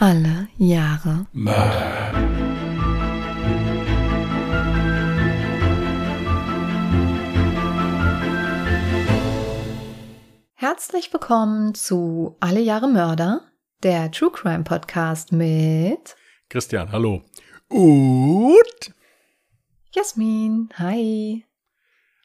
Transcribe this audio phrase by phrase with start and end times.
[0.00, 2.12] Alle Jahre Mörder.
[10.54, 13.50] Herzlich willkommen zu Alle Jahre Mörder,
[13.82, 16.14] der True Crime Podcast mit
[16.48, 17.24] Christian, hallo.
[17.66, 18.94] Und
[19.90, 20.68] Jasmin.
[20.76, 21.44] Hi.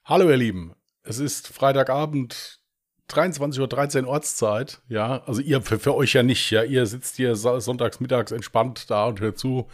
[0.06, 0.76] hallo ihr Lieben.
[1.02, 2.63] Es ist Freitagabend
[3.10, 4.82] 23.13 Uhr Ortszeit.
[4.88, 6.50] Ja, also ihr, für, für euch ja nicht.
[6.52, 9.68] Ja, ihr sitzt hier sonntags mittags entspannt da und hört zu.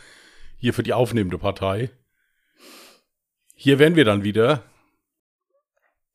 [0.57, 1.89] Hier für die aufnehmende Partei.
[3.55, 4.63] Hier wären wir dann wieder.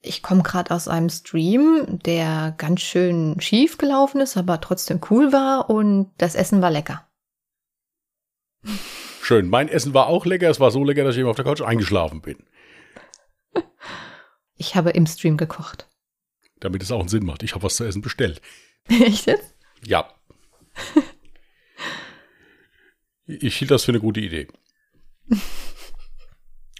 [0.00, 5.32] Ich komme gerade aus einem Stream, der ganz schön schief gelaufen ist, aber trotzdem cool
[5.32, 7.06] war und das Essen war lecker.
[9.22, 9.48] Schön.
[9.48, 10.50] Mein Essen war auch lecker.
[10.50, 12.38] Es war so lecker, dass ich eben auf der Couch eingeschlafen bin.
[14.56, 15.88] Ich habe im Stream gekocht.
[16.64, 17.42] Damit es auch einen Sinn macht.
[17.42, 18.40] Ich habe was zu essen bestellt.
[18.88, 19.54] Echt jetzt?
[19.84, 20.08] Ja.
[23.26, 24.48] Ich hielt das für eine gute Idee.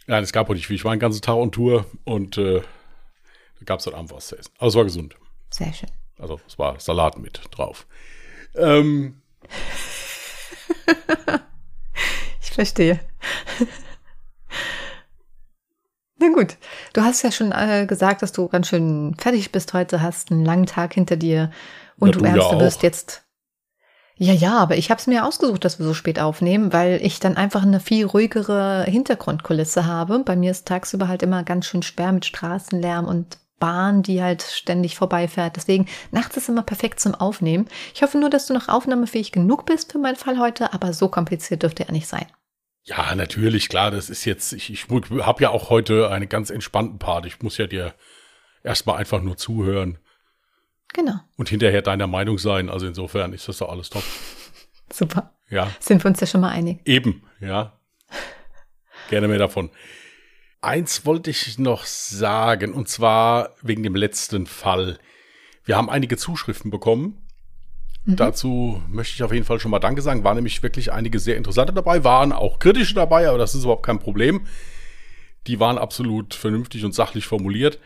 [0.06, 0.76] Nein, es gab auch nicht viel.
[0.76, 4.26] Ich war den ganzen Tag on Tour und äh, da gab es dann Abend was
[4.26, 4.52] zu essen.
[4.58, 5.16] Aber es war gesund.
[5.48, 5.88] Sehr schön.
[6.19, 7.86] Also es war Salat mit drauf.
[8.56, 9.22] Ähm,
[12.42, 13.00] Ich verstehe.
[16.25, 16.56] Na gut,
[16.92, 20.44] du hast ja schon äh, gesagt, dass du ganz schön fertig bist heute, hast einen
[20.44, 21.50] langen Tag hinter dir
[21.98, 23.25] und Ja, du du ja wirst jetzt.
[24.16, 27.19] Ja, ja, aber ich habe es mir ausgesucht, dass wir so spät aufnehmen, weil ich
[27.19, 30.20] dann einfach eine viel ruhigere Hintergrundkulisse habe.
[30.20, 34.42] Bei mir ist tagsüber halt immer ganz schön schwer mit Straßenlärm und Bahn, die halt
[34.42, 35.56] ständig vorbeifährt.
[35.56, 37.66] Deswegen nachts ist immer perfekt zum Aufnehmen.
[37.92, 41.09] Ich hoffe nur, dass du noch aufnahmefähig genug bist für meinen Fall heute, aber so
[41.09, 42.27] kompliziert dürfte er nicht sein.
[42.84, 46.98] Ja, natürlich, klar, das ist jetzt, ich, ich habe ja auch heute einen ganz entspannten
[46.98, 47.26] Part.
[47.26, 47.94] Ich muss ja dir
[48.62, 49.98] erstmal einfach nur zuhören
[50.92, 51.14] Genau.
[51.36, 52.68] und hinterher deiner Meinung sein.
[52.68, 54.04] Also insofern ist das doch alles top.
[54.92, 55.32] Super.
[55.50, 55.70] Ja.
[55.80, 56.80] Sind wir uns ja schon mal einig.
[56.84, 57.78] Eben, ja.
[59.08, 59.70] Gerne mehr davon.
[60.60, 64.98] Eins wollte ich noch sagen, und zwar wegen dem letzten Fall.
[65.64, 67.23] Wir haben einige Zuschriften bekommen.
[68.06, 70.25] Dazu möchte ich auf jeden Fall schon mal Danke sagen.
[70.25, 73.87] Waren nämlich wirklich einige sehr interessante dabei, waren auch kritische dabei, aber das ist überhaupt
[73.87, 74.47] kein Problem.
[75.47, 77.78] Die waren absolut vernünftig und sachlich formuliert.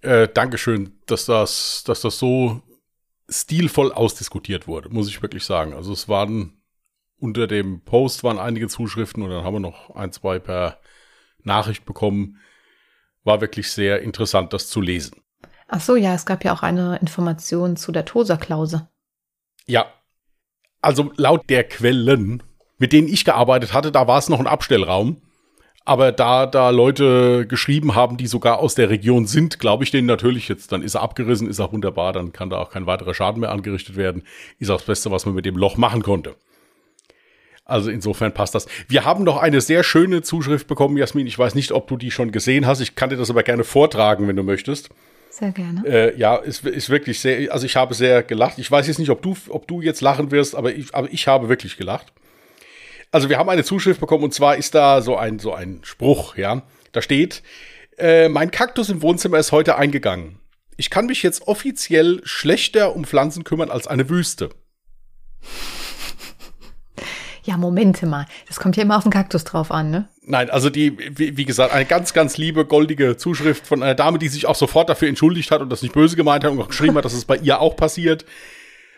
[0.00, 2.62] Äh, Dankeschön, dass das, dass das so
[3.28, 5.74] stilvoll ausdiskutiert wurde, muss ich wirklich sagen.
[5.74, 6.60] Also es waren
[7.18, 10.78] unter dem Post waren einige Zuschriften und dann haben wir noch ein, zwei per
[11.42, 12.38] Nachricht bekommen.
[13.22, 15.22] War wirklich sehr interessant, das zu lesen.
[15.68, 18.88] Ach so, ja, es gab ja auch eine Information zu der Tosa-Klause.
[19.66, 19.86] Ja,
[20.80, 22.42] also laut der Quellen,
[22.78, 25.20] mit denen ich gearbeitet hatte, da war es noch ein Abstellraum.
[25.86, 30.06] Aber da da Leute geschrieben haben, die sogar aus der Region sind, glaube ich denen
[30.06, 33.12] natürlich jetzt, dann ist er abgerissen, ist auch wunderbar, dann kann da auch kein weiterer
[33.12, 34.22] Schaden mehr angerichtet werden.
[34.58, 36.36] Ist auch das Beste, was man mit dem Loch machen konnte.
[37.66, 38.66] Also insofern passt das.
[38.88, 41.26] Wir haben noch eine sehr schöne Zuschrift bekommen, Jasmin.
[41.26, 42.80] Ich weiß nicht, ob du die schon gesehen hast.
[42.80, 44.90] Ich kann dir das aber gerne vortragen, wenn du möchtest.
[45.34, 45.82] Sehr gerne.
[45.84, 48.56] Äh, ja, ist, ist wirklich sehr, also ich habe sehr gelacht.
[48.60, 51.26] Ich weiß jetzt nicht, ob du, ob du jetzt lachen wirst, aber ich, aber ich
[51.26, 52.12] habe wirklich gelacht.
[53.10, 56.36] Also wir haben eine Zuschrift bekommen und zwar ist da so ein, so ein Spruch,
[56.36, 56.62] ja.
[56.92, 57.42] Da steht,
[57.98, 60.38] äh, mein Kaktus im Wohnzimmer ist heute eingegangen.
[60.76, 64.50] Ich kann mich jetzt offiziell schlechter um Pflanzen kümmern als eine Wüste.
[67.44, 68.26] Ja, Momente mal.
[68.48, 70.08] Das kommt ja immer auf den Kaktus drauf an, ne?
[70.22, 74.18] Nein, also die, wie, wie gesagt, eine ganz, ganz liebe, goldige Zuschrift von einer Dame,
[74.18, 76.68] die sich auch sofort dafür entschuldigt hat und das nicht böse gemeint hat und auch
[76.68, 78.24] geschrieben hat, dass es bei ihr auch passiert.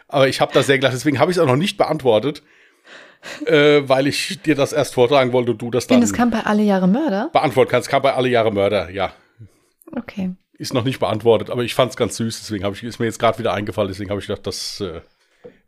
[0.07, 2.45] Aber ich habe da sehr gelacht, deswegen habe ich es auch noch nicht beantwortet,
[3.47, 6.31] äh, weil ich dir das erst vortragen wollte und du das dann finde, das kam
[6.31, 7.31] bei Alle Jahre Mörder.
[7.33, 7.89] beantworten kannst.
[7.89, 9.13] Kam bei alle Jahre Mörder, ja.
[9.97, 10.31] Okay.
[10.59, 13.07] Ist noch nicht beantwortet, aber ich fand es ganz süß, deswegen habe ich, ist mir
[13.07, 15.01] jetzt gerade wieder eingefallen, deswegen habe ich gedacht, das äh,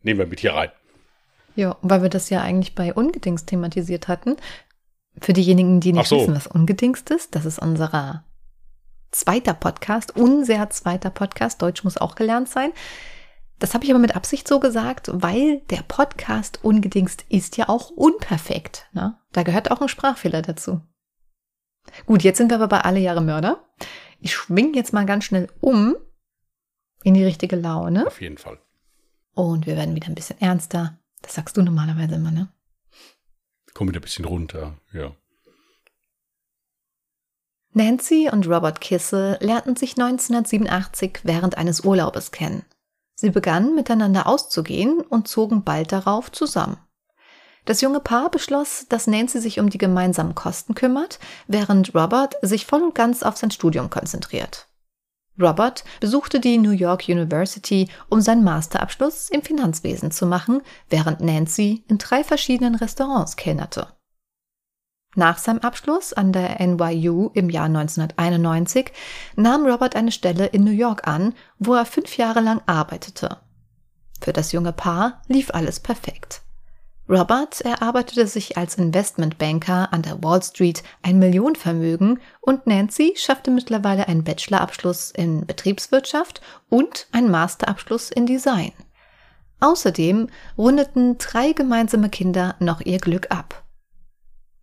[0.04, 0.70] nehmen wir mit hier rein.
[1.58, 4.36] Ja, weil wir das ja eigentlich bei Ungedingst thematisiert hatten.
[5.20, 6.20] Für diejenigen, die nicht so.
[6.20, 8.24] wissen, was Ungedingst ist, das ist unser
[9.10, 11.60] zweiter Podcast, unser zweiter Podcast.
[11.60, 12.70] Deutsch muss auch gelernt sein.
[13.58, 17.90] Das habe ich aber mit Absicht so gesagt, weil der Podcast Ungedingst ist ja auch
[17.90, 18.86] unperfekt.
[18.92, 19.18] Ne?
[19.32, 20.80] Da gehört auch ein Sprachfehler dazu.
[22.06, 23.64] Gut, jetzt sind wir aber bei Alle Jahre Mörder.
[24.20, 25.96] Ich schwing jetzt mal ganz schnell um
[27.02, 28.06] in die richtige Laune.
[28.06, 28.60] Auf jeden Fall.
[29.34, 31.00] Und wir werden wieder ein bisschen ernster.
[31.22, 32.48] Das sagst du normalerweise immer, ne?
[33.74, 35.14] Komm wieder ein bisschen runter, ja.
[37.72, 42.64] Nancy und Robert Kissel lernten sich 1987 während eines Urlaubes kennen.
[43.14, 46.78] Sie begannen miteinander auszugehen und zogen bald darauf zusammen.
[47.64, 51.18] Das junge Paar beschloss, dass Nancy sich um die gemeinsamen Kosten kümmert,
[51.48, 54.67] während Robert sich voll und ganz auf sein Studium konzentriert.
[55.40, 61.84] Robert besuchte die New York University, um seinen Masterabschluss im Finanzwesen zu machen, während Nancy
[61.88, 63.88] in drei verschiedenen Restaurants kellnerte.
[65.14, 68.92] Nach seinem Abschluss an der NYU im Jahr 1991
[69.36, 73.38] nahm Robert eine Stelle in New York an, wo er fünf Jahre lang arbeitete.
[74.20, 76.42] Für das junge Paar lief alles perfekt.
[77.08, 84.08] Robert erarbeitete sich als Investmentbanker an der Wall Street ein Millionenvermögen und Nancy schaffte mittlerweile
[84.08, 88.72] einen Bachelorabschluss in Betriebswirtschaft und einen Masterabschluss in Design.
[89.60, 90.28] Außerdem
[90.58, 93.64] rundeten drei gemeinsame Kinder noch ihr Glück ab.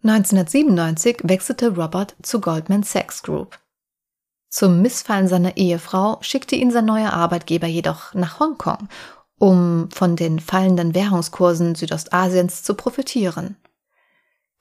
[0.04, 3.58] 1997 wechselte Robert zu Goldman Sachs Group.
[4.50, 8.88] Zum Missfallen seiner Ehefrau schickte ihn sein neuer Arbeitgeber jedoch nach Hongkong,
[9.40, 13.58] um von den fallenden Währungskursen Südostasiens zu profitieren.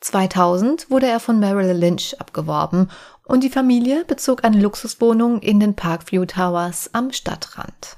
[0.00, 2.91] 2000 wurde er von Merrill Lynch abgeworben
[3.25, 7.97] und die Familie bezog eine Luxuswohnung in den Parkview Towers am Stadtrand.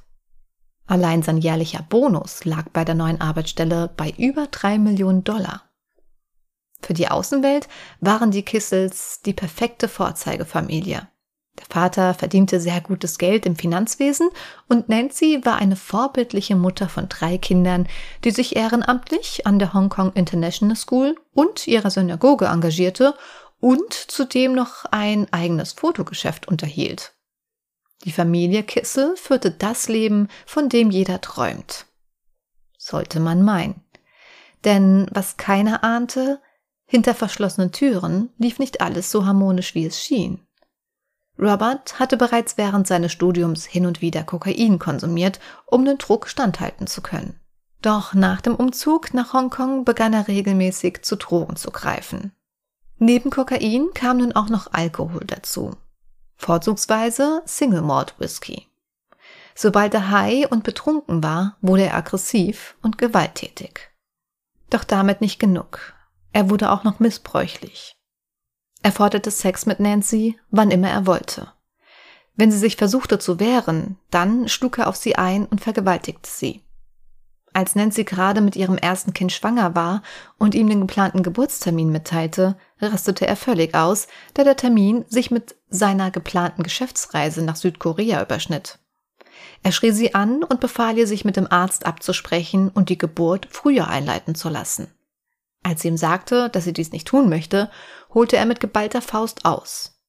[0.87, 5.63] Allein sein jährlicher Bonus lag bei der neuen Arbeitsstelle bei über drei Millionen Dollar.
[6.81, 7.69] Für die Außenwelt
[8.01, 11.09] waren die Kissels die perfekte Vorzeigefamilie.
[11.59, 14.29] Der Vater verdiente sehr gutes Geld im Finanzwesen
[14.69, 17.89] und Nancy war eine vorbildliche Mutter von drei Kindern,
[18.25, 23.15] die sich ehrenamtlich an der Hong Kong International School und ihrer Synagoge engagierte
[23.61, 27.15] und zudem noch ein eigenes Fotogeschäft unterhielt.
[28.05, 31.87] Die Familie Kissel führte das Leben, von dem jeder träumt.
[32.77, 33.83] Sollte man meinen.
[34.65, 36.41] Denn was keiner ahnte,
[36.87, 40.46] hinter verschlossenen Türen lief nicht alles so harmonisch, wie es schien.
[41.39, 46.87] Robert hatte bereits während seines Studiums hin und wieder Kokain konsumiert, um den Druck standhalten
[46.87, 47.39] zu können.
[47.83, 52.33] Doch nach dem Umzug nach Hongkong begann er regelmäßig zu Drogen zu greifen.
[52.99, 55.77] Neben Kokain kam nun auch noch Alkohol dazu.
[56.37, 58.67] Vorzugsweise Single Malt Whisky.
[59.55, 63.91] Sobald er high und betrunken war, wurde er aggressiv und gewalttätig.
[64.71, 65.95] Doch damit nicht genug.
[66.33, 67.96] Er wurde auch noch missbräuchlich.
[68.83, 71.53] Er forderte Sex mit Nancy, wann immer er wollte.
[72.37, 76.63] Wenn sie sich versuchte zu wehren, dann schlug er auf sie ein und vergewaltigte sie.
[77.57, 80.03] Als Nancy gerade mit ihrem ersten Kind schwanger war
[80.37, 85.57] und ihm den geplanten Geburtstermin mitteilte, rastete er völlig aus, da der Termin sich mit
[85.71, 88.79] seiner geplanten Geschäftsreise nach Südkorea überschnitt.
[89.63, 93.49] Er schrie sie an und befahl ihr, sich mit dem Arzt abzusprechen und die Geburt
[93.51, 94.89] früher einleiten zu lassen.
[95.63, 97.71] Als sie ihm sagte, dass sie dies nicht tun möchte,
[98.17, 100.01] holte er mit geballter Faust aus.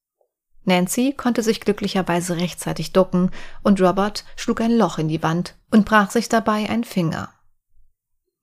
[0.64, 3.30] Nancy konnte sich glücklicherweise rechtzeitig ducken
[3.62, 7.28] und Robert schlug ein Loch in die Wand und brach sich dabei einen Finger.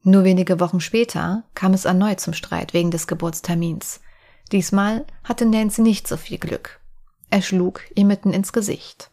[0.03, 4.01] Nur wenige Wochen später kam es erneut zum Streit wegen des Geburtstermins.
[4.51, 6.79] Diesmal hatte Nancy nicht so viel Glück.
[7.31, 9.09] Er schlug ihr mitten ins Gesicht.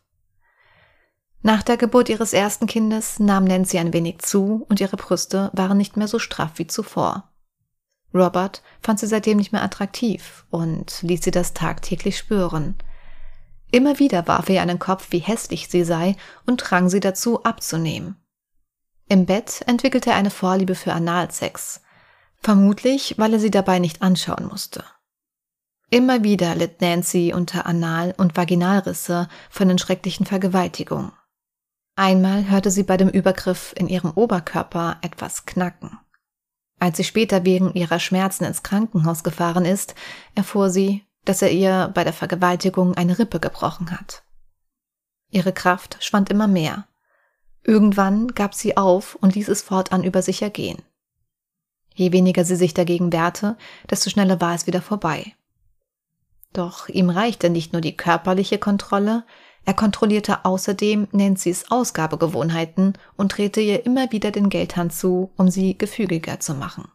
[1.41, 5.79] Nach der Geburt ihres ersten Kindes nahm Nancy ein wenig zu und ihre Brüste waren
[5.79, 7.32] nicht mehr so straff wie zuvor.
[8.15, 12.77] Robert fand sie seitdem nicht mehr attraktiv und ließ sie das tagtäglich spüren.
[13.71, 16.17] Immer wieder warf er ihr einen Kopf, wie hässlich sie sei,
[16.47, 18.17] und drang sie dazu, abzunehmen.
[19.09, 21.81] Im Bett entwickelte er eine Vorliebe für Analsex,
[22.39, 24.85] vermutlich, weil er sie dabei nicht anschauen musste.
[25.91, 31.13] Immer wieder litt Nancy unter Anal- und Vaginalrisse von den schrecklichen Vergewaltigungen.
[31.97, 35.99] Einmal hörte sie bei dem Übergriff in ihrem Oberkörper etwas knacken.
[36.83, 39.95] Als sie später wegen ihrer Schmerzen ins Krankenhaus gefahren ist,
[40.35, 44.25] erfuhr sie, dass er ihr bei der Vergewaltigung eine Rippe gebrochen hat.
[45.31, 46.89] Ihre Kraft schwand immer mehr.
[47.63, 50.83] Irgendwann gab sie auf und ließ es fortan über sich ergehen.
[51.95, 53.57] Je weniger sie sich dagegen wehrte,
[53.89, 55.37] desto schneller war es wieder vorbei.
[56.53, 59.25] Doch ihm reichte nicht nur die körperliche Kontrolle,
[59.65, 65.79] er kontrollierte außerdem Nancy's Ausgabegewohnheiten und drehte ihr immer wieder den Geldhahn zu, um sie
[65.79, 66.91] gefügiger zu machen.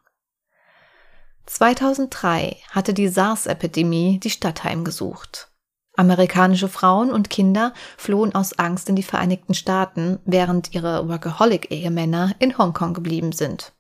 [1.45, 5.49] 2003 hatte die SARS-Epidemie die Stadt heimgesucht.
[5.95, 12.57] Amerikanische Frauen und Kinder flohen aus Angst in die Vereinigten Staaten, während ihre Workaholic-Ehemänner in
[12.57, 13.73] Hongkong geblieben sind.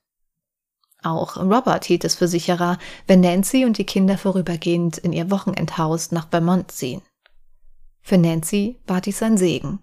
[1.03, 6.11] Auch Robert hielt es für sicherer, wenn Nancy und die Kinder vorübergehend in ihr Wochenendhaus
[6.11, 7.01] nach Vermont ziehen.
[8.07, 9.79] Für Nancy war dies ein Segen.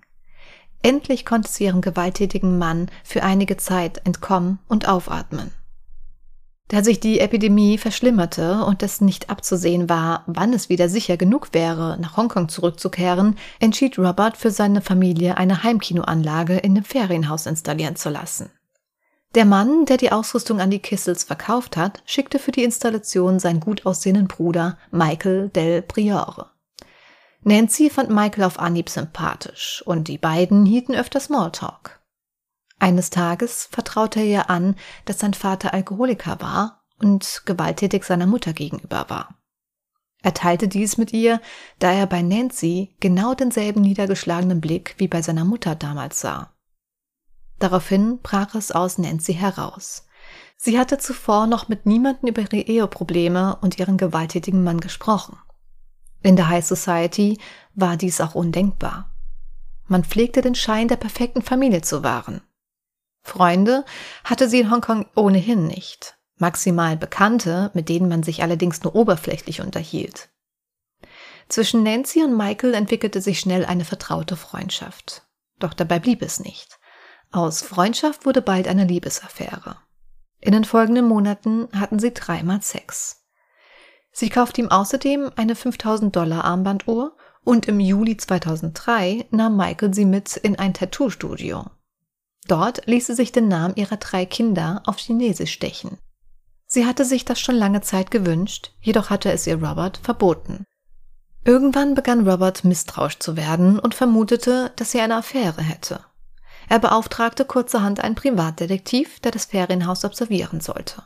[0.82, 5.50] Endlich konnte sie ihrem gewalttätigen Mann für einige Zeit entkommen und aufatmen.
[6.68, 11.48] Da sich die Epidemie verschlimmerte und es nicht abzusehen war, wann es wieder sicher genug
[11.52, 17.96] wäre, nach Hongkong zurückzukehren, entschied Robert für seine Familie eine Heimkinoanlage in dem Ferienhaus installieren
[17.96, 18.48] zu lassen.
[19.34, 23.60] Der Mann, der die Ausrüstung an die Kissels verkauft hat, schickte für die Installation seinen
[23.60, 26.53] gut aussehenden Bruder Michael Del Priore.
[27.46, 32.00] Nancy fand Michael auf Anhieb sympathisch und die beiden hielten öfter Smalltalk.
[32.78, 38.54] Eines Tages vertraute er ihr an, dass sein Vater Alkoholiker war und gewalttätig seiner Mutter
[38.54, 39.36] gegenüber war.
[40.22, 41.38] Er teilte dies mit ihr,
[41.78, 46.54] da er bei Nancy genau denselben niedergeschlagenen Blick wie bei seiner Mutter damals sah.
[47.58, 50.06] Daraufhin brach es aus Nancy heraus.
[50.56, 55.36] Sie hatte zuvor noch mit niemandem über ihre Eheprobleme und ihren gewalttätigen Mann gesprochen.
[56.24, 57.38] In der High Society
[57.74, 59.14] war dies auch undenkbar.
[59.86, 62.40] Man pflegte den Schein der perfekten Familie zu wahren.
[63.22, 63.84] Freunde
[64.24, 69.60] hatte sie in Hongkong ohnehin nicht, maximal Bekannte, mit denen man sich allerdings nur oberflächlich
[69.60, 70.30] unterhielt.
[71.50, 75.26] Zwischen Nancy und Michael entwickelte sich schnell eine vertraute Freundschaft.
[75.58, 76.78] Doch dabei blieb es nicht.
[77.32, 79.76] Aus Freundschaft wurde bald eine Liebesaffäre.
[80.40, 83.23] In den folgenden Monaten hatten sie dreimal Sex.
[84.16, 90.04] Sie kaufte ihm außerdem eine 5000 Dollar Armbanduhr und im Juli 2003 nahm Michael sie
[90.04, 91.66] mit in ein Tattoo-Studio.
[92.46, 95.98] Dort ließ sie sich den Namen ihrer drei Kinder auf Chinesisch stechen.
[96.66, 100.64] Sie hatte sich das schon lange Zeit gewünscht, jedoch hatte es ihr Robert verboten.
[101.44, 106.00] Irgendwann begann Robert misstrauisch zu werden und vermutete, dass sie eine Affäre hätte.
[106.68, 111.02] Er beauftragte kurzerhand einen Privatdetektiv, der das Ferienhaus observieren sollte.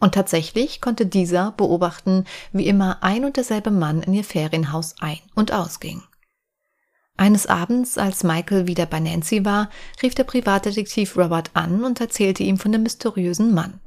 [0.00, 5.20] Und tatsächlich konnte dieser beobachten, wie immer ein und derselbe Mann in ihr Ferienhaus ein-
[5.34, 6.02] und ausging.
[7.18, 9.68] Eines Abends, als Michael wieder bei Nancy war,
[10.02, 13.78] rief der Privatdetektiv Robert an und erzählte ihm von dem mysteriösen Mann.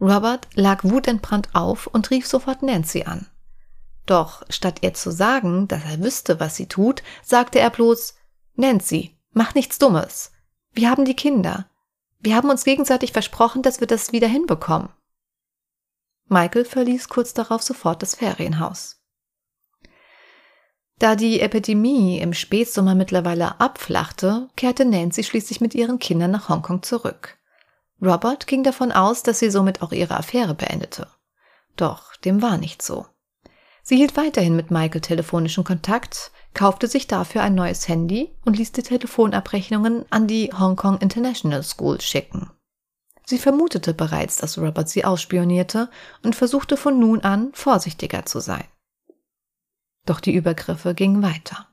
[0.00, 3.26] Robert lag wutentbrannt auf und rief sofort Nancy an.
[4.04, 8.14] Doch statt ihr zu sagen, dass er wüsste, was sie tut, sagte er bloß
[8.56, 10.32] Nancy, mach nichts Dummes.
[10.72, 11.70] Wir haben die Kinder.
[12.18, 14.88] Wir haben uns gegenseitig versprochen, dass wir das wieder hinbekommen.
[16.28, 19.00] Michael verließ kurz darauf sofort das Ferienhaus.
[20.98, 26.82] Da die Epidemie im Spätsommer mittlerweile abflachte, kehrte Nancy schließlich mit ihren Kindern nach Hongkong
[26.82, 27.38] zurück.
[28.00, 31.08] Robert ging davon aus, dass sie somit auch ihre Affäre beendete.
[31.76, 33.06] Doch dem war nicht so.
[33.82, 38.72] Sie hielt weiterhin mit Michael telefonischen Kontakt, kaufte sich dafür ein neues Handy und ließ
[38.72, 42.50] die Telefonabrechnungen an die Hong Kong International School schicken.
[43.28, 45.90] Sie vermutete bereits, dass Robert sie ausspionierte
[46.22, 48.64] und versuchte von nun an vorsichtiger zu sein.
[50.06, 51.66] Doch die Übergriffe gingen weiter.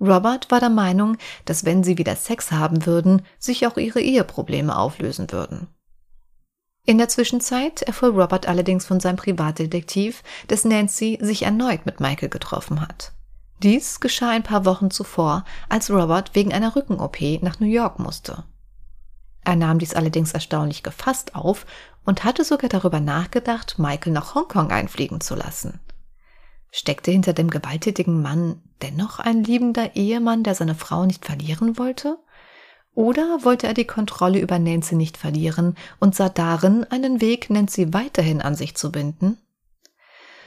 [0.00, 4.74] Robert war der Meinung, dass wenn sie wieder Sex haben würden, sich auch ihre Eheprobleme
[4.74, 5.68] auflösen würden.
[6.86, 12.30] In der Zwischenzeit erfuhr Robert allerdings von seinem Privatdetektiv, dass Nancy sich erneut mit Michael
[12.30, 13.12] getroffen hat.
[13.62, 18.44] Dies geschah ein paar Wochen zuvor, als Robert wegen einer Rücken-OP nach New York musste.
[19.44, 21.66] Er nahm dies allerdings erstaunlich gefasst auf
[22.04, 25.80] und hatte sogar darüber nachgedacht, Michael nach Hongkong einfliegen zu lassen.
[26.70, 32.18] Steckte hinter dem gewalttätigen Mann dennoch ein liebender Ehemann, der seine Frau nicht verlieren wollte?
[32.94, 37.92] Oder wollte er die Kontrolle über Nancy nicht verlieren und sah darin einen Weg, Nancy
[37.92, 39.38] weiterhin an sich zu binden?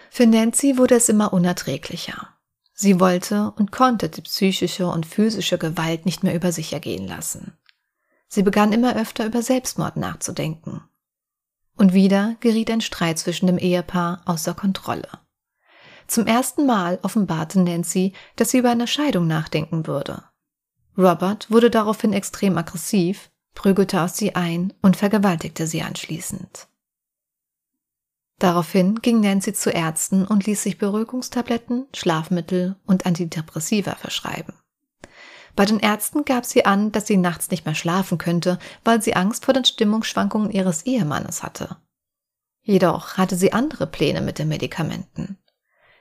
[0.10, 2.30] Für Nancy wurde es immer unerträglicher.
[2.74, 7.58] Sie wollte und konnte die psychische und physische Gewalt nicht mehr über sich ergehen lassen.
[8.34, 10.82] Sie begann immer öfter über Selbstmord nachzudenken.
[11.78, 15.08] Und wieder geriet ein Streit zwischen dem Ehepaar außer Kontrolle.
[16.08, 20.24] Zum ersten Mal offenbarte Nancy, dass sie über eine Scheidung nachdenken würde.
[20.98, 26.68] Robert wurde daraufhin extrem aggressiv, prügelte auf sie ein und vergewaltigte sie anschließend.
[28.40, 34.56] Daraufhin ging Nancy zu Ärzten und ließ sich Beruhigungstabletten, Schlafmittel und Antidepressiva verschreiben.
[35.56, 39.16] Bei den Ärzten gab sie an, dass sie nachts nicht mehr schlafen könnte, weil sie
[39.16, 41.78] Angst vor den Stimmungsschwankungen ihres Ehemannes hatte.
[42.64, 45.38] Jedoch hatte sie andere Pläne mit den Medikamenten.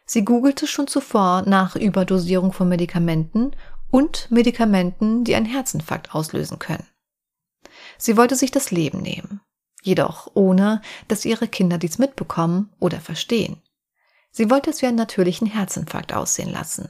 [0.07, 3.53] Sie googelte schon zuvor nach Überdosierung von Medikamenten
[3.91, 6.87] und Medikamenten, die einen Herzinfarkt auslösen können.
[7.99, 9.41] Sie wollte sich das Leben nehmen,
[9.83, 13.61] jedoch ohne, dass ihre Kinder dies mitbekommen oder verstehen.
[14.31, 16.89] Sie wollte es wie einen natürlichen Herzinfarkt aussehen lassen.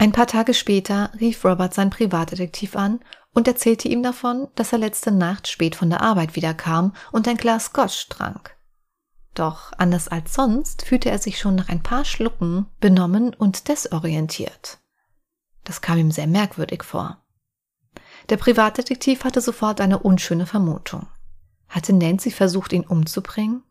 [0.00, 3.00] Ein paar Tage später rief Robert seinen Privatdetektiv an
[3.34, 7.36] und erzählte ihm davon, dass er letzte Nacht spät von der Arbeit wiederkam und ein
[7.36, 8.56] Glas Scotch trank.
[9.34, 14.78] Doch anders als sonst fühlte er sich schon nach ein paar Schlucken benommen und desorientiert.
[15.64, 17.22] Das kam ihm sehr merkwürdig vor.
[18.30, 21.08] Der Privatdetektiv hatte sofort eine unschöne Vermutung.
[21.68, 23.64] Hatte Nancy versucht, ihn umzubringen?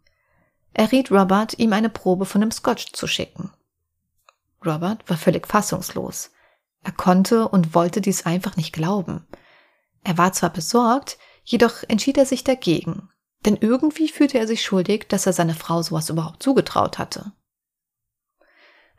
[0.76, 3.50] Er riet Robert, ihm eine Probe von dem Scotch zu schicken.
[4.66, 6.32] Robert war völlig fassungslos.
[6.84, 9.28] Er konnte und wollte dies einfach nicht glauben.
[10.04, 13.10] Er war zwar besorgt, jedoch entschied er sich dagegen,
[13.46, 17.34] denn irgendwie fühlte er sich schuldig, dass er seiner Frau sowas überhaupt zugetraut hatte.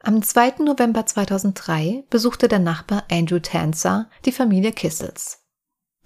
[0.03, 0.61] Am 2.
[0.61, 5.45] November 2003 besuchte der Nachbar Andrew Tanzer die Familie Kissels.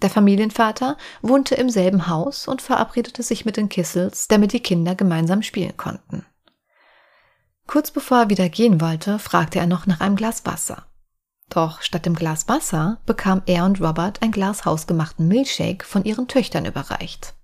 [0.02, 4.96] Der Familienvater wohnte im selben Haus und verabredete sich mit den Kissels, damit die Kinder
[4.96, 6.26] gemeinsam spielen konnten.
[7.66, 10.86] Kurz bevor er wieder gehen wollte, fragte er noch nach einem Glas Wasser.
[11.50, 16.28] Doch statt dem Glas Wasser bekam er und Robert ein Glas hausgemachten Milchshake von ihren
[16.28, 17.34] Töchtern überreicht.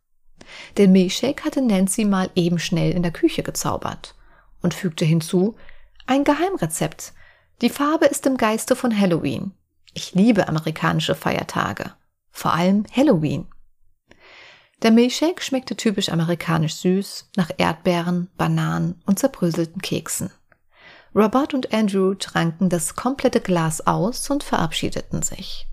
[0.78, 4.14] Den Milchshake hatte Nancy mal eben schnell in der Küche gezaubert
[4.62, 5.56] und fügte hinzu,
[6.06, 7.12] ein Geheimrezept.
[7.60, 9.52] Die Farbe ist im Geiste von Halloween.
[9.94, 11.92] Ich liebe amerikanische Feiertage.
[12.30, 13.46] Vor allem Halloween.
[14.82, 20.30] Der Milchshake schmeckte typisch amerikanisch süß, nach Erdbeeren, Bananen und zerbröselten Keksen.
[21.14, 25.66] Robert und Andrew tranken das komplette Glas aus und verabschiedeten sich.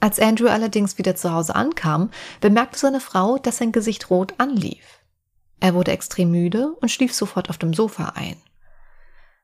[0.00, 5.00] Als Andrew allerdings wieder zu Hause ankam, bemerkte seine Frau, dass sein Gesicht rot anlief.
[5.60, 8.36] Er wurde extrem müde und schlief sofort auf dem Sofa ein.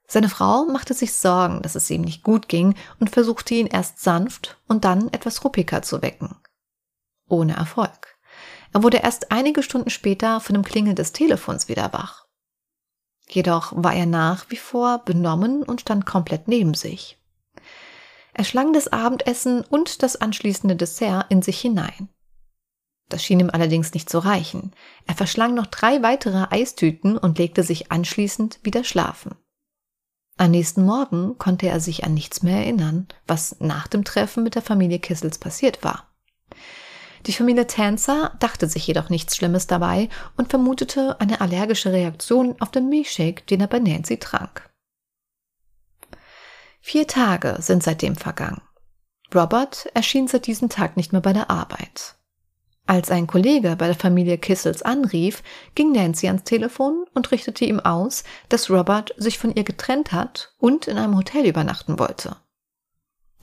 [0.07, 4.01] Seine Frau machte sich Sorgen, dass es ihm nicht gut ging und versuchte ihn erst
[4.01, 6.37] sanft und dann etwas ruppiger zu wecken.
[7.27, 8.14] Ohne Erfolg.
[8.75, 12.27] Er wurde erst einige Stunden später von dem Klingeln des Telefons wieder wach.
[13.29, 17.17] Jedoch war er nach wie vor benommen und stand komplett neben sich.
[18.35, 22.09] Er schlang das Abendessen und das anschließende Dessert in sich hinein.
[23.09, 24.73] Das schien ihm allerdings nicht zu reichen.
[25.07, 29.37] Er verschlang noch drei weitere Eistüten und legte sich anschließend wieder schlafen.
[30.37, 34.57] Am nächsten Morgen konnte er sich an nichts mehr erinnern, was nach dem Treffen mit
[34.57, 36.13] der Familie Kissels passiert war.
[37.27, 42.71] Die Familie Tanzer dachte sich jedoch nichts Schlimmes dabei und vermutete eine allergische Reaktion auf
[42.71, 44.69] den Milchshake, den er bei Nancy trank.
[46.81, 48.61] Vier Tage sind seitdem vergangen.
[49.35, 52.17] Robert erschien seit diesem Tag nicht mehr bei der Arbeit.
[52.87, 55.43] Als ein Kollege bei der Familie Kissels anrief,
[55.75, 60.55] ging Nancy ans Telefon und richtete ihm aus, dass Robert sich von ihr getrennt hat
[60.59, 62.37] und in einem Hotel übernachten wollte.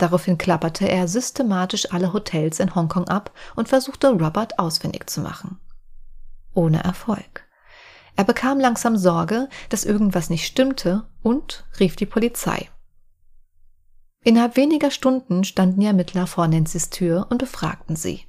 [0.01, 5.60] Daraufhin klapperte er systematisch alle Hotels in Hongkong ab und versuchte Robert ausfindig zu machen.
[6.55, 7.48] Ohne Erfolg.
[8.15, 12.68] Er bekam langsam Sorge, dass irgendwas nicht stimmte und rief die Polizei.
[14.24, 18.24] Innerhalb weniger Stunden standen die Ermittler vor Nancy's Tür und befragten sie.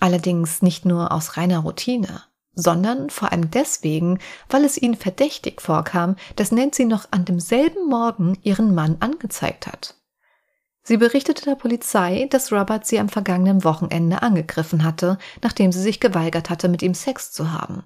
[0.00, 2.24] Allerdings nicht nur aus reiner Routine,
[2.56, 8.36] sondern vor allem deswegen, weil es ihnen verdächtig vorkam, dass Nancy noch an demselben Morgen
[8.42, 9.94] ihren Mann angezeigt hat.
[10.86, 15.98] Sie berichtete der Polizei, dass Robert sie am vergangenen Wochenende angegriffen hatte, nachdem sie sich
[15.98, 17.84] geweigert hatte, mit ihm Sex zu haben.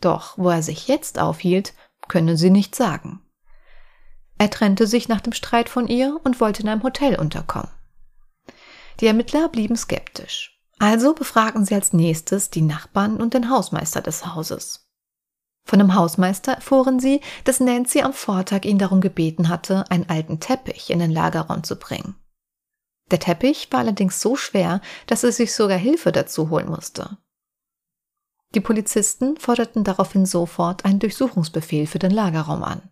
[0.00, 1.74] Doch wo er sich jetzt aufhielt,
[2.06, 3.20] könne sie nicht sagen.
[4.38, 7.70] Er trennte sich nach dem Streit von ihr und wollte in einem Hotel unterkommen.
[9.00, 10.60] Die Ermittler blieben skeptisch.
[10.78, 14.83] Also befragten sie als nächstes die Nachbarn und den Hausmeister des Hauses.
[15.64, 20.38] Von dem Hausmeister erfuhren sie, dass Nancy am Vortag ihn darum gebeten hatte, einen alten
[20.38, 22.14] Teppich in den Lagerraum zu bringen.
[23.10, 27.18] Der Teppich war allerdings so schwer, dass er sich sogar Hilfe dazu holen musste.
[28.54, 32.82] Die Polizisten forderten daraufhin sofort einen Durchsuchungsbefehl für den Lagerraum an.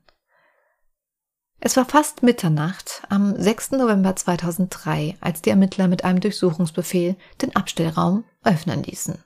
[1.60, 3.72] Es war fast Mitternacht am 6.
[3.72, 9.22] November 2003, als die Ermittler mit einem Durchsuchungsbefehl den Abstellraum öffnen ließen.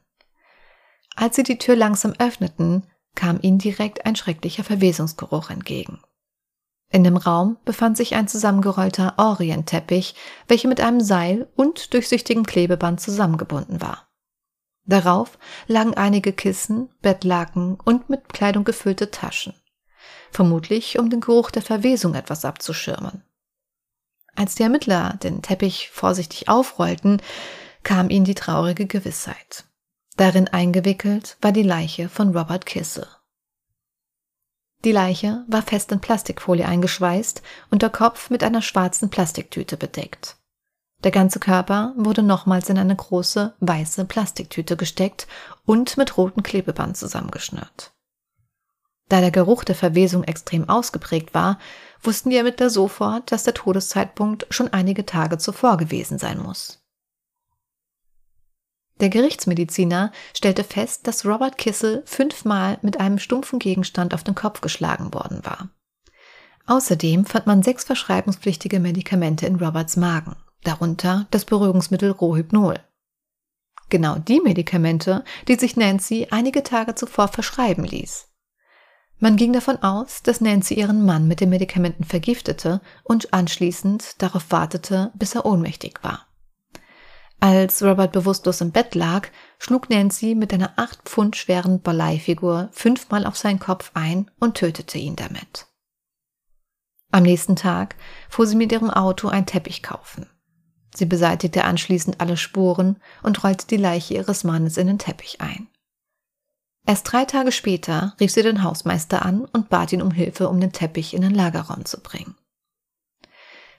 [1.17, 6.01] Als sie die Tür langsam öffneten, kam ihnen direkt ein schrecklicher Verwesungsgeruch entgegen.
[6.89, 10.15] In dem Raum befand sich ein zusammengerollter Orientteppich,
[10.47, 14.09] welcher mit einem Seil und durchsichtigem Klebeband zusammengebunden war.
[14.85, 19.55] Darauf lagen einige Kissen, Bettlaken und mit Kleidung gefüllte Taschen,
[20.31, 23.25] vermutlich um den Geruch der Verwesung etwas abzuschirmen.
[24.37, 27.21] Als die Ermittler den Teppich vorsichtig aufrollten,
[27.83, 29.65] kam ihnen die traurige Gewissheit.
[30.17, 33.07] Darin eingewickelt war die Leiche von Robert Kissel.
[34.85, 40.37] Die Leiche war fest in Plastikfolie eingeschweißt und der Kopf mit einer schwarzen Plastiktüte bedeckt.
[41.05, 45.27] Der ganze Körper wurde nochmals in eine große weiße Plastiktüte gesteckt
[45.67, 47.93] und mit rotem Klebeband zusammengeschnürt.
[49.09, 51.59] Da der Geruch der Verwesung extrem ausgeprägt war,
[52.03, 56.86] wussten die Ermittler sofort, dass der Todeszeitpunkt schon einige Tage zuvor gewesen sein muss.
[59.01, 64.63] Der Gerichtsmediziner stellte fest, dass Robert Kissel fünfmal mit einem stumpfen Gegenstand auf den Kopf
[64.63, 65.69] geschlagen worden war.
[66.67, 72.81] Außerdem fand man sechs verschreibungspflichtige Medikamente in Roberts Magen, darunter das Beruhigungsmittel Rohypnol.
[73.89, 78.29] Genau die Medikamente, die sich Nancy einige Tage zuvor verschreiben ließ.
[79.19, 84.51] Man ging davon aus, dass Nancy ihren Mann mit den Medikamenten vergiftete und anschließend darauf
[84.51, 86.26] wartete, bis er ohnmächtig war.
[87.41, 93.27] Als Robert bewusstlos im Bett lag, schlug Nancy mit einer acht Pfund schweren Bleifigur fünfmal
[93.27, 95.67] auf seinen Kopf ein und tötete ihn damit.
[97.13, 97.97] Am nächsten Tag
[98.29, 100.29] fuhr sie mit ihrem Auto einen Teppich kaufen.
[100.95, 105.69] Sie beseitigte anschließend alle Spuren und rollte die Leiche ihres Mannes in den Teppich ein.
[106.87, 110.61] Erst drei Tage später rief sie den Hausmeister an und bat ihn um Hilfe, um
[110.61, 112.37] den Teppich in den Lagerraum zu bringen.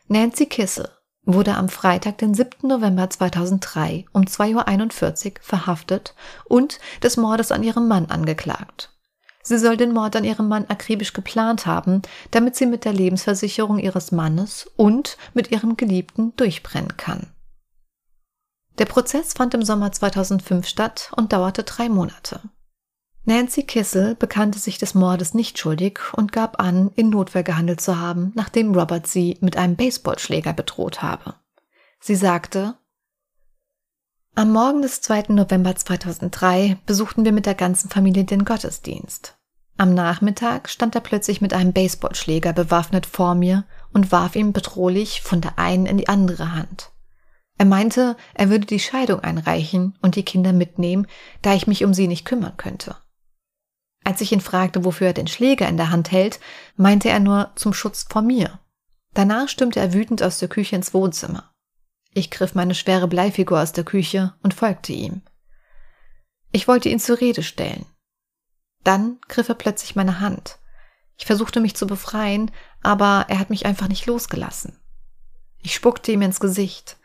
[0.08, 0.90] Nancy Kissel
[1.28, 2.68] wurde am Freitag, den 7.
[2.68, 8.92] November 2003 um 2.41 Uhr verhaftet und des Mordes an ihrem Mann angeklagt.
[9.44, 13.78] Sie soll den Mord an ihrem Mann akribisch geplant haben, damit sie mit der Lebensversicherung
[13.80, 17.28] ihres Mannes und mit ihrem Geliebten durchbrennen kann.
[18.78, 22.42] Der Prozess fand im Sommer 2005 statt und dauerte drei Monate.
[23.28, 28.00] Nancy Kissel bekannte sich des Mordes nicht schuldig und gab an, in Notwehr gehandelt zu
[28.00, 31.36] haben, nachdem Robert sie mit einem Baseballschläger bedroht habe.
[32.00, 32.76] Sie sagte,
[34.34, 35.26] am Morgen des 2.
[35.34, 39.38] November 2003 besuchten wir mit der ganzen Familie den Gottesdienst.
[39.76, 45.22] Am Nachmittag stand er plötzlich mit einem Baseballschläger bewaffnet vor mir und warf ihn bedrohlich
[45.22, 46.94] von der einen in die andere Hand.
[47.58, 51.08] Er meinte, er würde die Scheidung einreichen und die Kinder mitnehmen,
[51.42, 52.96] da ich mich um sie nicht kümmern könnte.
[54.08, 56.40] Als ich ihn fragte, wofür er den Schläger in der Hand hält,
[56.78, 58.62] meinte er nur zum Schutz vor mir.
[59.14, 61.54] Danach stürmte er wütend aus der Küche ins Wohnzimmer.
[62.14, 65.24] Ich griff meine schwere Bleifigur aus der Küche und folgte ihm.
[66.54, 67.86] Ich wollte ihn zur Rede stellen.
[68.86, 70.58] Dann griff er plötzlich meine Hand.
[71.18, 74.80] Ich versuchte mich zu befreien, aber er hat mich einfach nicht losgelassen.
[75.62, 76.96] Ich spuckte ihm ins Gesicht.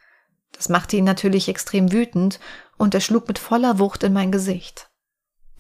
[0.52, 2.38] Das machte ihn natürlich extrem wütend
[2.78, 4.91] und er schlug mit voller Wucht in mein Gesicht.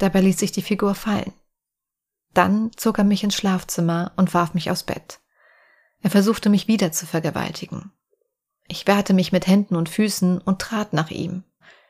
[0.02, 1.32] Dabei ließ sich die Figur fallen.
[2.34, 5.20] Dann zog er mich ins Schlafzimmer und warf mich aus Bett.
[6.00, 7.92] Er versuchte mich wieder zu vergewaltigen.
[8.66, 11.44] Ich wehrte mich mit Händen und Füßen und trat nach ihm.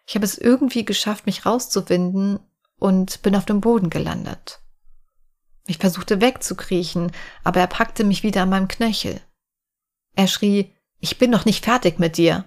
[0.06, 2.38] Ich habe es irgendwie geschafft, mich rauszuwinden
[2.78, 4.60] und bin auf dem Boden gelandet.
[5.66, 7.12] Ich versuchte wegzukriechen,
[7.44, 9.22] aber er packte mich wieder an meinem Knöchel.
[10.16, 10.70] Er schrie,
[11.00, 12.44] ich bin noch nicht fertig mit dir.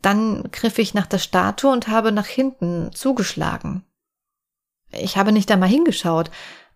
[0.00, 3.84] Dann griff ich nach der Statue und habe nach hinten zugeschlagen.
[4.98, 6.30] Ich habe nicht einmal hingeschaut,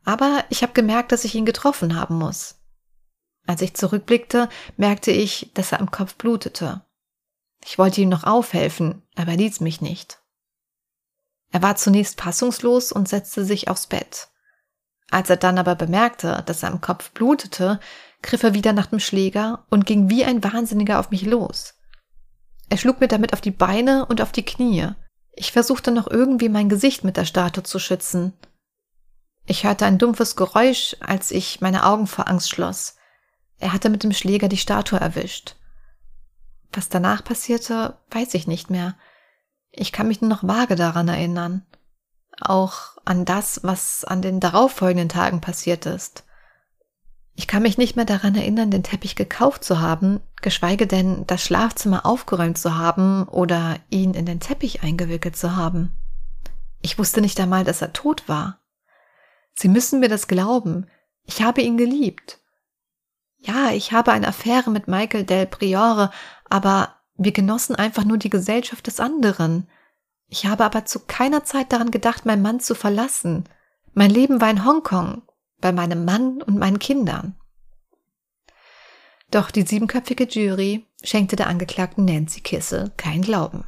[0.05, 2.57] aber ich habe gemerkt, dass ich ihn getroffen haben muss.
[3.47, 6.83] Als ich zurückblickte, merkte ich, dass er am Kopf blutete.
[7.65, 10.21] Ich wollte ihm noch aufhelfen, aber er ließ mich nicht.
[11.51, 14.29] Er war zunächst fassungslos und setzte sich aufs Bett.
[15.11, 17.81] Als er dann aber bemerkte, dass er am Kopf blutete,
[18.23, 21.75] griff er wieder nach dem Schläger und ging wie ein Wahnsinniger auf mich los.
[22.69, 24.89] Er schlug mir damit auf die Beine und auf die Knie.
[25.41, 28.33] Ich versuchte noch irgendwie mein Gesicht mit der Statue zu schützen.
[29.47, 32.97] Ich hörte ein dumpfes Geräusch, als ich meine Augen vor Angst schloss.
[33.61, 35.55] Er hatte mit dem Schläger die Statue erwischt.
[36.73, 38.97] Was danach passierte, weiß ich nicht mehr.
[39.71, 41.65] Ich kann mich nur noch vage daran erinnern.
[42.41, 46.25] Auch an das, was an den darauffolgenden Tagen passiert ist.
[47.37, 51.43] Ich kann mich nicht mehr daran erinnern, den Teppich gekauft zu haben, geschweige denn das
[51.43, 55.93] Schlafzimmer aufgeräumt zu haben oder ihn in den Teppich eingewickelt zu haben.
[56.81, 58.61] Ich wusste nicht einmal, dass er tot war.
[59.55, 60.87] Sie müssen mir das glauben.
[61.25, 62.41] Ich habe ihn geliebt.
[63.39, 66.11] Ja, ich habe eine Affäre mit Michael Del Priore,
[66.49, 69.69] aber wir genossen einfach nur die Gesellschaft des anderen.
[70.29, 73.45] Ich habe aber zu keiner Zeit daran gedacht, meinen Mann zu verlassen.
[73.95, 75.23] Mein Leben war in Hongkong,
[75.61, 77.37] bei meinem Mann und meinen Kindern.
[79.31, 83.65] Doch die siebenköpfige Jury schenkte der Angeklagten Nancy Kissel kein Glauben.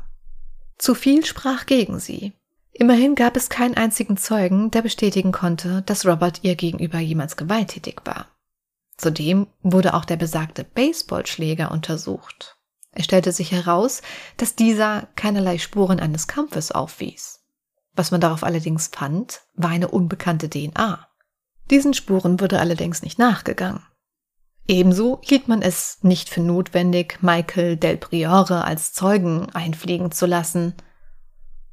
[0.79, 2.33] Zu viel sprach gegen sie.
[2.73, 8.01] Immerhin gab es keinen einzigen Zeugen, der bestätigen konnte, dass Robert ihr gegenüber jemals gewalttätig
[8.05, 8.29] war.
[8.97, 12.57] Zudem wurde auch der besagte Baseballschläger untersucht.
[12.93, 14.03] Es stellte sich heraus,
[14.37, 17.41] dass dieser keinerlei Spuren eines Kampfes aufwies.
[17.95, 21.07] Was man darauf allerdings fand, war eine unbekannte DNA.
[21.71, 23.83] Diesen Spuren wurde allerdings nicht nachgegangen.
[24.67, 30.75] Ebenso hielt man es nicht für notwendig, Michael Del Priore als Zeugen einfliegen zu lassen.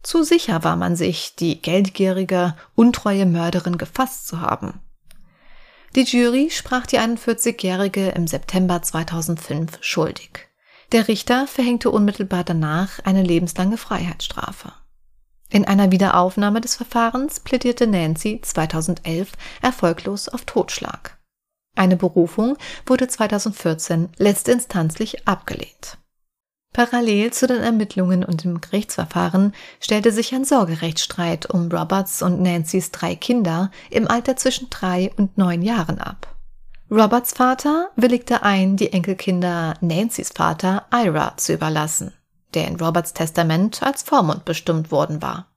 [0.02, 4.82] Zu sicher war man sich, die geldgierige, untreue Mörderin gefasst zu haben.
[5.96, 10.48] Die Jury sprach die 41-Jährige im September 2005 schuldig.
[10.92, 14.72] Der Richter verhängte unmittelbar danach eine lebenslange Freiheitsstrafe.
[15.50, 21.17] In einer Wiederaufnahme des Verfahrens plädierte Nancy 2011 erfolglos auf Totschlag.
[21.78, 25.98] Eine Berufung wurde 2014 letztinstanzlich abgelehnt.
[26.74, 32.92] Parallel zu den Ermittlungen und dem Gerichtsverfahren stellte sich ein Sorgerechtsstreit um Roberts und Nancys
[32.92, 36.36] drei Kinder im Alter zwischen drei und neun Jahren ab.
[36.90, 42.14] Roberts Vater willigte ein, die Enkelkinder Nancys Vater Ira zu überlassen,
[42.54, 45.48] der in Roberts Testament als Vormund bestimmt worden war.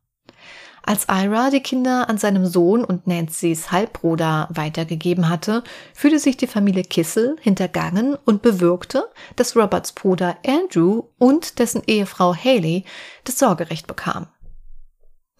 [0.82, 5.62] Als Ira die Kinder an seinem Sohn und Nancy's Halbbruder weitergegeben hatte,
[5.94, 12.34] fühlte sich die Familie Kissel hintergangen und bewirkte, dass Roberts Bruder Andrew und dessen Ehefrau
[12.34, 12.84] Haley
[13.24, 14.28] das Sorgerecht bekamen.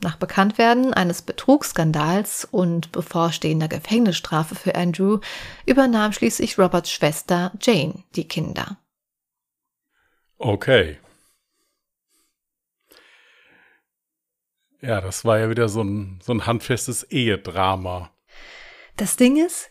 [0.03, 5.19] Nach Bekanntwerden eines Betrugsskandals und bevorstehender Gefängnisstrafe für Andrew
[5.67, 8.79] übernahm schließlich Roberts Schwester Jane die Kinder.
[10.39, 10.99] Okay.
[14.83, 18.11] Ja, das war ja wieder so ein, so ein handfestes Ehedrama.
[18.97, 19.71] Das Ding ist,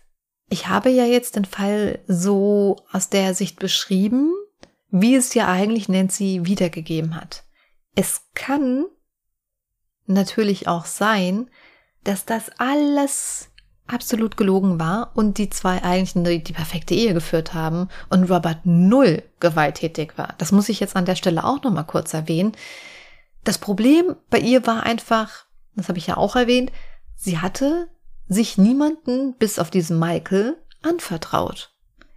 [0.50, 4.34] ich habe ja jetzt den Fall so aus der Sicht beschrieben,
[4.90, 7.44] wie es ja eigentlich Nancy wiedergegeben hat.
[7.96, 8.86] Es kann
[10.06, 11.50] natürlich auch sein,
[12.04, 13.50] dass das alles
[13.88, 18.66] absolut gelogen war und die zwei eigentlich die, die perfekte Ehe geführt haben und Robert
[18.66, 20.36] null gewalttätig war.
[20.38, 22.54] Das muss ich jetzt an der Stelle auch noch mal kurz erwähnen.
[23.44, 26.72] Das Problem bei ihr war einfach, das habe ich ja auch erwähnt,
[27.16, 27.90] sie hatte
[28.28, 31.72] sich niemanden bis auf diesen Michael anvertraut.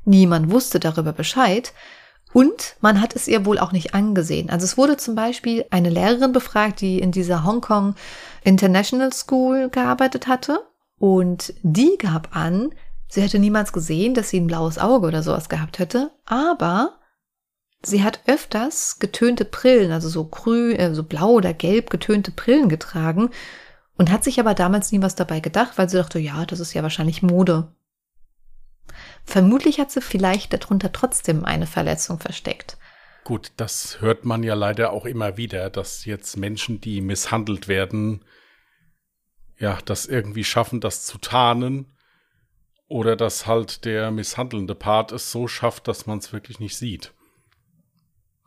[0.04, 1.72] Niemand wusste darüber Bescheid
[2.32, 4.50] und man hat es ihr wohl auch nicht angesehen.
[4.50, 7.94] Also es wurde zum Beispiel eine Lehrerin befragt, die in dieser Hongkong
[8.42, 10.60] International School gearbeitet hatte
[10.98, 12.70] und die gab an,
[13.08, 16.98] sie hätte niemals gesehen, dass sie ein blaues Auge oder sowas gehabt hätte, aber
[17.84, 22.68] Sie hat öfters getönte Brillen, also so grün, äh, so blau oder gelb getönte Brillen
[22.68, 23.30] getragen
[23.96, 26.74] und hat sich aber damals nie was dabei gedacht, weil sie dachte, ja, das ist
[26.74, 27.72] ja wahrscheinlich Mode.
[29.24, 32.76] Vermutlich hat sie vielleicht darunter trotzdem eine Verletzung versteckt.
[33.24, 38.24] Gut, das hört man ja leider auch immer wieder, dass jetzt Menschen, die misshandelt werden,
[39.58, 41.86] ja, das irgendwie schaffen, das zu tarnen.
[42.88, 47.14] Oder dass halt der misshandelnde Part es so schafft, dass man es wirklich nicht sieht.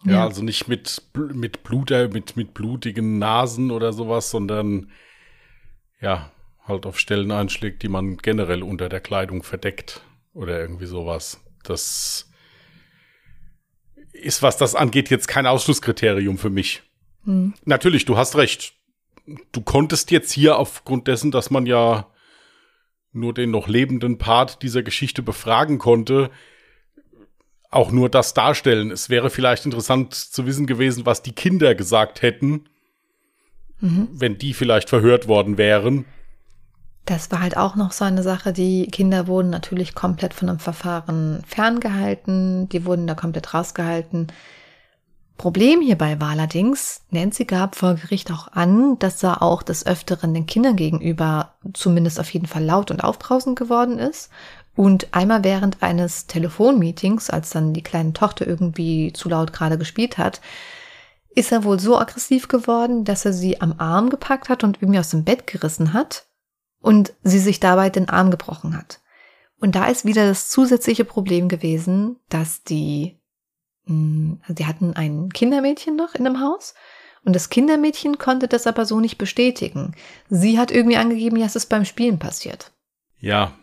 [0.05, 4.91] Ja, ja, also nicht mit, mit Bluter, mit, mit blutigen Nasen oder sowas, sondern
[5.99, 6.31] ja,
[6.67, 10.01] halt auf Stellen einschlägt, die man generell unter der Kleidung verdeckt
[10.33, 11.41] oder irgendwie sowas.
[11.63, 12.29] Das
[14.13, 16.83] ist, was das angeht, jetzt kein Ausschlusskriterium für mich.
[17.23, 17.53] Hm.
[17.65, 18.73] Natürlich, du hast recht.
[19.51, 22.07] Du konntest jetzt hier aufgrund dessen, dass man ja
[23.11, 26.29] nur den noch lebenden Part dieser Geschichte befragen konnte,
[27.75, 28.91] auch nur das darstellen.
[28.91, 32.65] Es wäre vielleicht interessant zu wissen gewesen, was die Kinder gesagt hätten,
[33.79, 34.07] mhm.
[34.11, 36.05] wenn die vielleicht verhört worden wären.
[37.05, 38.51] Das war halt auch noch so eine Sache.
[38.51, 42.67] Die Kinder wurden natürlich komplett von dem Verfahren ferngehalten.
[42.69, 44.31] Die wurden da komplett rausgehalten.
[45.37, 50.33] Problem hierbei war allerdings, Nancy gab vor Gericht auch an, dass er auch des Öfteren
[50.33, 54.31] den Kindern gegenüber zumindest auf jeden Fall laut und aufbrausend geworden ist
[54.75, 60.17] und einmal während eines Telefonmeetings, als dann die kleine Tochter irgendwie zu laut gerade gespielt
[60.17, 60.41] hat,
[61.33, 64.99] ist er wohl so aggressiv geworden, dass er sie am Arm gepackt hat und irgendwie
[64.99, 66.25] aus dem Bett gerissen hat
[66.81, 69.01] und sie sich dabei den Arm gebrochen hat.
[69.59, 73.17] Und da ist wieder das zusätzliche Problem gewesen, dass die,
[73.85, 76.73] hm, also die hatten ein Kindermädchen noch in dem Haus
[77.23, 79.95] und das Kindermädchen konnte das aber so nicht bestätigen.
[80.29, 82.71] Sie hat irgendwie angegeben, ja, es ist beim Spielen passiert.
[83.19, 83.53] Ja,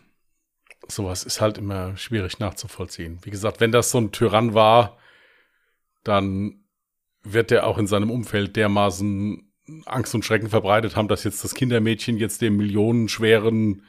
[0.87, 3.19] sowas ist halt immer schwierig nachzuvollziehen.
[3.23, 4.97] Wie gesagt, wenn das so ein Tyrann war,
[6.03, 6.65] dann
[7.23, 9.51] wird er auch in seinem Umfeld dermaßen
[9.85, 13.83] Angst und Schrecken verbreitet haben, dass jetzt das Kindermädchen jetzt dem millionenschweren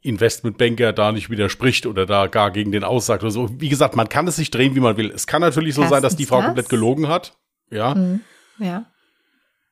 [0.00, 3.48] Investmentbanker da nicht widerspricht oder da gar gegen den aussagt oder so.
[3.60, 5.10] Wie gesagt, man kann es sich drehen, wie man will.
[5.10, 6.46] Es kann natürlich so Erstens sein, dass die Frau das?
[6.46, 7.36] komplett gelogen hat.
[7.70, 7.94] Ja.
[7.94, 8.20] Mhm.
[8.58, 8.86] Ja.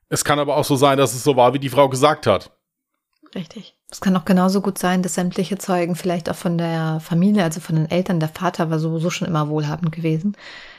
[0.08, 2.56] Es kann aber auch so sein, dass es so war, wie die Frau gesagt hat.
[3.34, 3.76] Richtig.
[3.90, 7.60] Es kann auch genauso gut sein, dass sämtliche Zeugen vielleicht auch von der Familie, also
[7.60, 10.36] von den Eltern, der Vater war sowieso schon immer wohlhabend gewesen,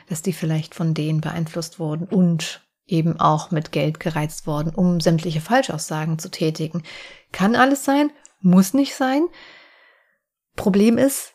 [0.07, 4.99] dass die vielleicht von denen beeinflusst wurden und eben auch mit Geld gereizt worden, um
[5.01, 6.83] sämtliche Falschaussagen zu tätigen.
[7.31, 9.27] Kann alles sein, muss nicht sein.
[10.55, 11.33] Problem ist,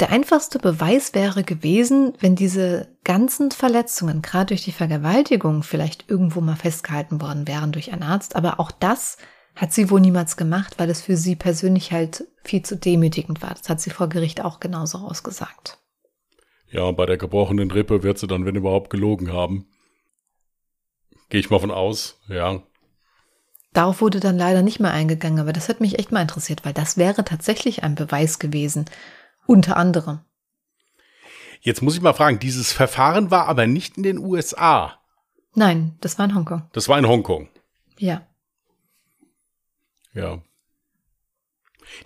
[0.00, 6.40] der einfachste Beweis wäre gewesen, wenn diese ganzen Verletzungen, gerade durch die Vergewaltigung, vielleicht irgendwo
[6.40, 9.18] mal festgehalten worden wären durch einen Arzt, aber auch das
[9.54, 13.54] hat sie wohl niemals gemacht, weil es für sie persönlich halt viel zu demütigend war.
[13.54, 15.78] Das hat sie vor Gericht auch genauso ausgesagt.
[16.70, 19.66] Ja, bei der gebrochenen Rippe wird sie dann, wenn überhaupt, gelogen haben.
[21.28, 22.62] Gehe ich mal von aus, ja.
[23.74, 26.74] Darauf wurde dann leider nicht mehr eingegangen, aber das hat mich echt mal interessiert, weil
[26.74, 28.86] das wäre tatsächlich ein Beweis gewesen.
[29.46, 30.20] Unter anderem.
[31.60, 34.98] Jetzt muss ich mal fragen, dieses Verfahren war aber nicht in den USA.
[35.54, 36.68] Nein, das war in Hongkong.
[36.72, 37.48] Das war in Hongkong.
[37.98, 38.26] Ja.
[40.14, 40.42] Ja.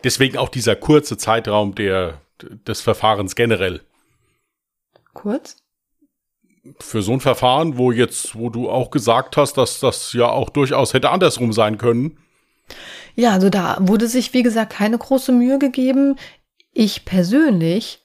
[0.05, 3.83] Deswegen auch dieser kurze Zeitraum der, des Verfahrens generell.
[5.13, 5.57] Kurz?
[6.81, 10.51] für so ein Verfahren, wo jetzt, wo du auch gesagt hast, dass das ja auch
[10.51, 12.19] durchaus hätte andersrum sein können.
[13.15, 16.17] Ja, also da wurde sich, wie gesagt, keine große Mühe gegeben.
[16.73, 18.03] Ich persönlich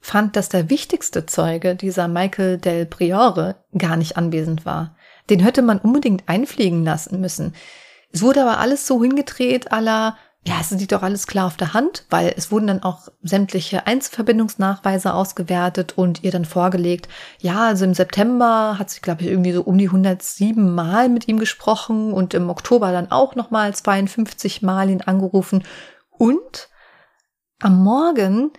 [0.00, 4.96] fand, dass der wichtigste Zeuge, dieser Michael del Priore, gar nicht anwesend war.
[5.30, 7.54] Den hätte man unbedingt einfliegen lassen müssen.
[8.10, 10.16] Es wurde aber alles so hingedreht, aller,
[10.46, 13.86] ja, es liegt doch alles klar auf der Hand, weil es wurden dann auch sämtliche
[13.86, 19.52] Einzelverbindungsnachweise ausgewertet und ihr dann vorgelegt, ja, also im September hat sie, glaube ich, irgendwie
[19.52, 24.62] so um die 107 Mal mit ihm gesprochen und im Oktober dann auch nochmal 52
[24.62, 25.64] Mal ihn angerufen
[26.10, 26.70] und
[27.60, 28.52] am Morgen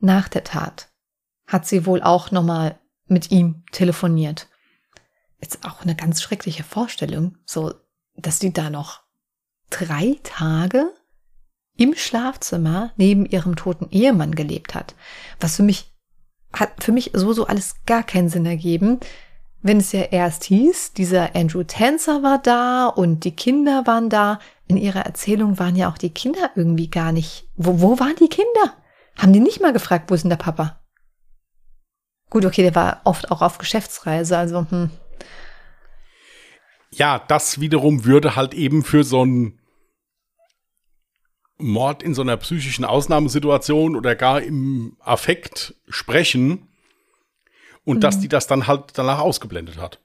[0.00, 0.88] nach der Tat
[1.46, 4.48] hat sie wohl auch nochmal mit ihm telefoniert.
[5.38, 7.74] Ist auch eine ganz schreckliche Vorstellung, so,
[8.16, 9.02] dass die da noch
[9.70, 10.92] drei Tage
[11.76, 14.94] im Schlafzimmer neben ihrem toten Ehemann gelebt hat.
[15.40, 15.92] Was für mich,
[16.52, 19.00] hat für mich so, so alles gar keinen Sinn ergeben.
[19.62, 24.38] Wenn es ja erst hieß, dieser Andrew Tanzer war da und die Kinder waren da.
[24.66, 27.48] In ihrer Erzählung waren ja auch die Kinder irgendwie gar nicht.
[27.56, 28.74] Wo, wo waren die Kinder?
[29.16, 30.80] Haben die nicht mal gefragt, wo ist denn der Papa?
[32.30, 34.90] Gut, okay, der war oft auch auf Geschäftsreise, also hm.
[36.96, 39.58] Ja, das wiederum würde halt eben für so einen
[41.58, 46.68] Mord in so einer psychischen Ausnahmesituation oder gar im Affekt sprechen
[47.84, 48.00] und mhm.
[48.00, 50.00] dass die das dann halt danach ausgeblendet hat.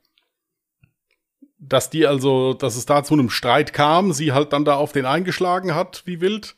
[1.60, 4.92] Dass die also, dass es da zu einem Streit kam, sie halt dann da auf
[4.92, 6.56] den eingeschlagen hat, wie wild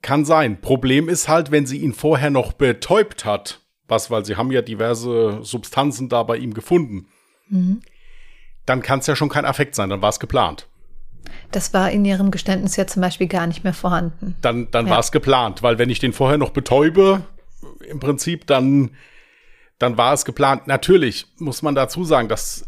[0.00, 0.60] kann sein.
[0.60, 4.62] Problem ist halt, wenn sie ihn vorher noch betäubt hat, was, weil sie haben ja
[4.62, 7.08] diverse Substanzen da bei ihm gefunden,
[7.48, 7.82] mhm.
[8.70, 10.66] Dann kann es ja schon kein Affekt sein, dann war es geplant.
[11.50, 14.36] Das war in ihrem Geständnis ja zum Beispiel gar nicht mehr vorhanden.
[14.40, 14.92] Dann, dann ja.
[14.92, 17.22] war es geplant, weil wenn ich den vorher noch betäube,
[17.88, 18.90] im Prinzip, dann,
[19.78, 20.66] dann war es geplant.
[20.66, 22.66] Natürlich muss man dazu sagen, das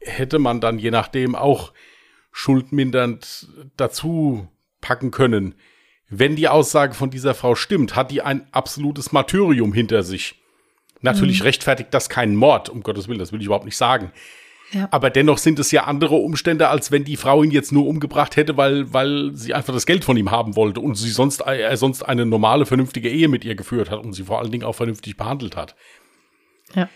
[0.00, 1.72] hätte man dann je nachdem auch
[2.30, 4.48] schuldmindernd dazu
[4.80, 5.54] packen können
[6.18, 10.40] wenn die Aussage von dieser Frau stimmt, hat die ein absolutes Martyrium hinter sich.
[11.00, 11.46] Natürlich mhm.
[11.46, 14.12] rechtfertigt das keinen Mord, um Gottes Willen, das will ich überhaupt nicht sagen.
[14.74, 14.88] Ja.
[14.90, 18.36] Aber dennoch sind es ja andere Umstände, als wenn die Frau ihn jetzt nur umgebracht
[18.36, 21.76] hätte, weil, weil sie einfach das Geld von ihm haben wollte und sie sonst, er
[21.76, 24.74] sonst eine normale, vernünftige Ehe mit ihr geführt hat und sie vor allen Dingen auch
[24.74, 25.76] vernünftig behandelt hat.
[26.74, 26.88] Ja.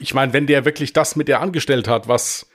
[0.00, 2.50] Ich meine, wenn der wirklich das mit der angestellt hat, was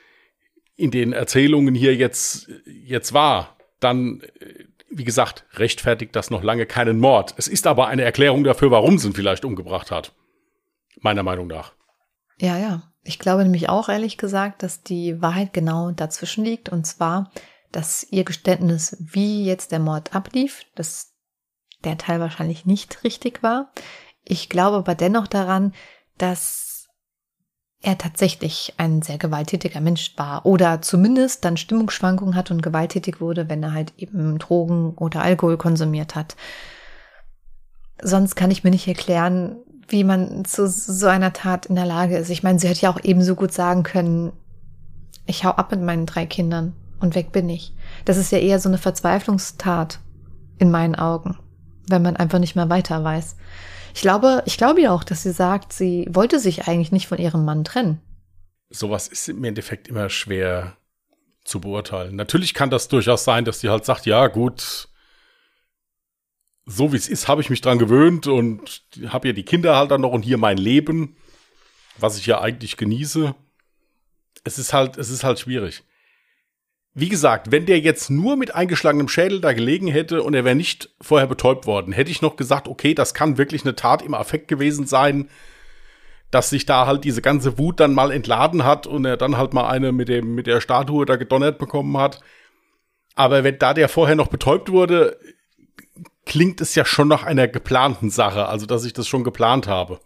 [0.76, 4.64] in den Erzählungen hier jetzt, jetzt war, dann äh,
[4.96, 7.34] wie gesagt, rechtfertigt das noch lange keinen Mord.
[7.36, 10.12] Es ist aber eine Erklärung dafür, warum sie ihn vielleicht umgebracht hat.
[11.00, 11.72] Meiner Meinung nach.
[12.40, 12.93] Ja, ja.
[13.04, 16.70] Ich glaube nämlich auch, ehrlich gesagt, dass die Wahrheit genau dazwischen liegt.
[16.70, 17.30] Und zwar,
[17.70, 21.12] dass ihr Geständnis, wie jetzt der Mord ablief, dass
[21.84, 23.70] der Teil wahrscheinlich nicht richtig war.
[24.24, 25.74] Ich glaube aber dennoch daran,
[26.16, 26.88] dass
[27.82, 33.50] er tatsächlich ein sehr gewalttätiger Mensch war oder zumindest dann Stimmungsschwankungen hat und gewalttätig wurde,
[33.50, 36.36] wenn er halt eben Drogen oder Alkohol konsumiert hat.
[38.00, 42.16] Sonst kann ich mir nicht erklären, wie man zu so einer Tat in der Lage
[42.16, 42.30] ist.
[42.30, 44.32] Ich meine, sie hätte ja auch ebenso gut sagen können,
[45.26, 47.72] ich hau ab mit meinen drei Kindern und weg bin ich.
[48.04, 50.00] Das ist ja eher so eine Verzweiflungstat
[50.58, 51.38] in meinen Augen,
[51.88, 53.36] wenn man einfach nicht mehr weiter weiß.
[53.94, 57.18] Ich glaube, ich glaube ja auch, dass sie sagt, sie wollte sich eigentlich nicht von
[57.18, 58.00] ihrem Mann trennen.
[58.70, 60.76] Sowas ist im Endeffekt immer schwer
[61.44, 62.16] zu beurteilen.
[62.16, 64.88] Natürlich kann das durchaus sein, dass sie halt sagt, ja, gut,
[66.66, 69.90] so wie es ist, habe ich mich dran gewöhnt und habe ja die Kinder halt
[69.90, 71.16] dann noch und hier mein Leben,
[71.98, 73.34] was ich ja eigentlich genieße.
[74.44, 75.82] Es ist halt, es ist halt schwierig
[76.94, 80.54] wie gesagt, wenn der jetzt nur mit eingeschlagenem Schädel da gelegen hätte und er wäre
[80.54, 84.14] nicht vorher betäubt worden, hätte ich noch gesagt, okay, das kann wirklich eine Tat im
[84.14, 85.28] Affekt gewesen sein,
[86.30, 89.54] dass sich da halt diese ganze Wut dann mal entladen hat und er dann halt
[89.54, 92.20] mal eine mit dem mit der Statue da gedonnert bekommen hat.
[93.16, 95.18] Aber wenn da der vorher noch betäubt wurde,
[96.26, 100.00] klingt es ja schon nach einer geplanten Sache, also dass ich das schon geplant habe.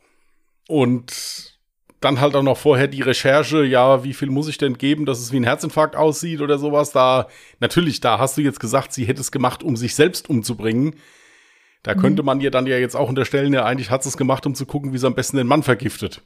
[0.66, 1.59] Und
[2.00, 5.18] dann halt auch noch vorher die Recherche, ja, wie viel muss ich denn geben, dass
[5.18, 6.92] es wie ein Herzinfarkt aussieht oder sowas.
[6.92, 7.28] Da,
[7.61, 10.94] natürlich, da hast du jetzt gesagt, sie hätte es gemacht, um sich selbst umzubringen.
[11.83, 12.00] Da mhm.
[12.00, 14.55] könnte man ihr dann ja jetzt auch unterstellen, ja, eigentlich hat sie es gemacht, um
[14.55, 16.22] zu gucken, wie sie am besten den Mann vergiftet.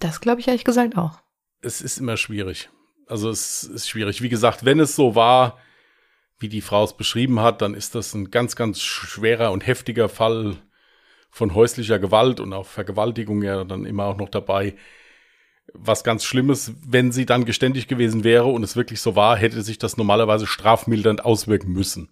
[0.00, 1.20] Das glaube ich ehrlich gesagt auch.
[1.62, 2.68] Es ist immer schwierig.
[3.06, 4.22] Also es ist schwierig.
[4.22, 5.58] Wie gesagt, wenn es so war,
[6.44, 10.10] wie die Frau es beschrieben hat, dann ist das ein ganz, ganz schwerer und heftiger
[10.10, 10.58] Fall
[11.30, 14.74] von häuslicher Gewalt und auch Vergewaltigung ja dann immer auch noch dabei.
[15.72, 19.62] Was ganz Schlimmes, wenn sie dann geständig gewesen wäre und es wirklich so war, hätte
[19.62, 22.10] sich das normalerweise strafmildernd auswirken müssen.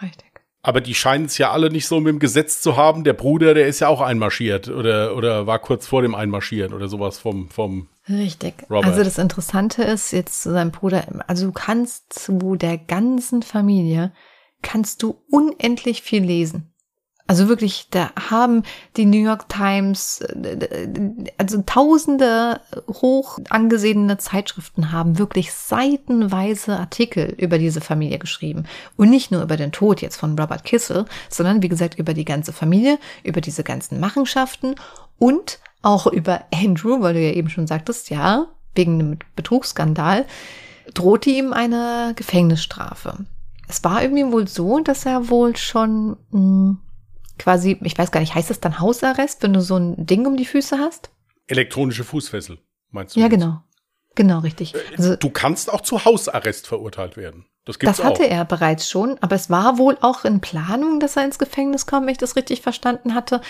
[0.00, 0.35] Richtig.
[0.66, 3.04] Aber die scheinen es ja alle nicht so mit dem Gesetz zu haben.
[3.04, 6.88] Der Bruder, der ist ja auch einmarschiert oder, oder war kurz vor dem Einmarschieren oder
[6.88, 8.64] sowas vom, vom Richtig.
[8.68, 8.86] Robert.
[8.86, 14.12] Also das Interessante ist jetzt zu seinem Bruder, also du kannst zu der ganzen Familie,
[14.60, 16.74] kannst du unendlich viel lesen.
[17.28, 18.62] Also wirklich, da haben
[18.96, 20.24] die New York Times,
[21.38, 28.64] also tausende hoch angesehene Zeitschriften haben wirklich seitenweise Artikel über diese Familie geschrieben.
[28.96, 32.24] Und nicht nur über den Tod jetzt von Robert Kissel, sondern wie gesagt über die
[32.24, 34.76] ganze Familie, über diese ganzen Machenschaften
[35.18, 38.46] und auch über Andrew, weil du ja eben schon sagtest, ja,
[38.76, 40.26] wegen einem Betrugsskandal,
[40.94, 43.26] drohte ihm eine Gefängnisstrafe.
[43.68, 46.78] Es war irgendwie wohl so, dass er wohl schon mh, hm,
[47.38, 50.36] quasi, ich weiß gar nicht, heißt es dann Hausarrest, wenn du so ein Ding um
[50.36, 51.10] die Füße hast?
[51.46, 52.58] Elektronische Fußfessel,
[52.90, 53.20] meinst du?
[53.20, 53.34] Ja, jetzt?
[53.34, 53.62] genau.
[54.14, 54.74] Genau, richtig.
[54.74, 57.46] Äh, also, du kannst auch zu Hausarrest verurteilt werden.
[57.64, 58.30] Das, gibt's das hatte auch.
[58.30, 62.06] er bereits schon, aber es war wohl auch in Planung, dass er ins Gefängnis kommt,
[62.06, 63.40] wenn ich das richtig verstanden hatte.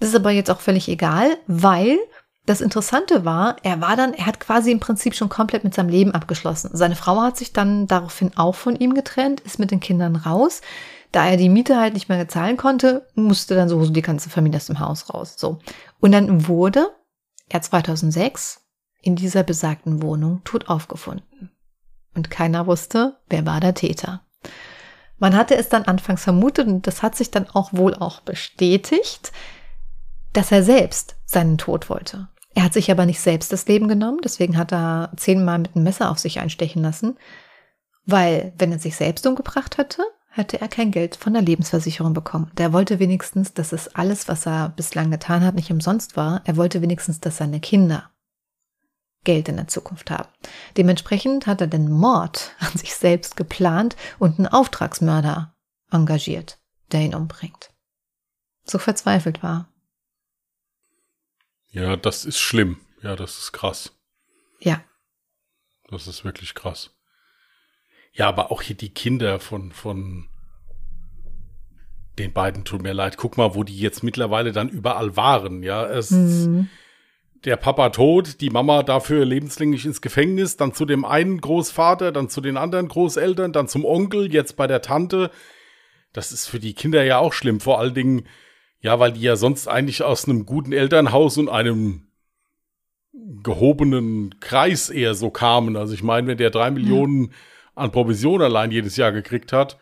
[0.00, 1.98] Das ist aber jetzt auch völlig egal, weil
[2.46, 5.88] das Interessante war, er war dann, er hat quasi im Prinzip schon komplett mit seinem
[5.88, 6.70] Leben abgeschlossen.
[6.74, 10.60] Seine Frau hat sich dann daraufhin auch von ihm getrennt, ist mit den Kindern raus.
[11.14, 14.56] Da er die Miete halt nicht mehr zahlen konnte, musste dann so die ganze Familie
[14.56, 15.36] aus dem Haus raus.
[15.38, 15.60] So.
[16.00, 16.88] Und dann wurde
[17.48, 18.66] er 2006
[19.00, 21.52] in dieser besagten Wohnung tot aufgefunden.
[22.16, 24.22] Und keiner wusste, wer war der Täter.
[25.18, 29.30] Man hatte es dann anfangs vermutet und das hat sich dann auch wohl auch bestätigt,
[30.32, 32.26] dass er selbst seinen Tod wollte.
[32.56, 35.84] Er hat sich aber nicht selbst das Leben genommen, deswegen hat er zehnmal mit einem
[35.84, 37.16] Messer auf sich einstechen lassen,
[38.04, 40.02] weil wenn er sich selbst umgebracht hätte,
[40.34, 42.50] hätte er kein Geld von der Lebensversicherung bekommen.
[42.58, 46.42] Der wollte wenigstens, dass es alles, was er bislang getan hat, nicht umsonst war.
[46.44, 48.10] Er wollte wenigstens, dass seine Kinder
[49.22, 50.28] Geld in der Zukunft haben.
[50.76, 55.54] Dementsprechend hat er den Mord an sich selbst geplant und einen Auftragsmörder
[55.90, 56.58] engagiert,
[56.90, 57.70] der ihn umbringt.
[58.64, 59.72] So verzweifelt war.
[61.68, 62.80] Ja, das ist schlimm.
[63.02, 63.92] Ja, das ist krass.
[64.60, 64.82] Ja.
[65.88, 66.93] Das ist wirklich krass.
[68.14, 70.28] Ja, aber auch hier die Kinder von, von
[72.18, 73.16] den beiden tut mir leid.
[73.16, 75.64] Guck mal, wo die jetzt mittlerweile dann überall waren.
[75.64, 76.68] Ja, es mhm.
[77.44, 82.28] der Papa tot, die Mama dafür lebenslänglich ins Gefängnis, dann zu dem einen Großvater, dann
[82.28, 85.32] zu den anderen Großeltern, dann zum Onkel, jetzt bei der Tante.
[86.12, 87.58] Das ist für die Kinder ja auch schlimm.
[87.58, 88.28] Vor allen Dingen,
[88.80, 92.06] ja, weil die ja sonst eigentlich aus einem guten Elternhaus und einem
[93.42, 95.76] gehobenen Kreis eher so kamen.
[95.76, 97.30] Also ich meine, wenn der drei Millionen ja
[97.74, 99.78] an Provision allein jedes Jahr gekriegt hat,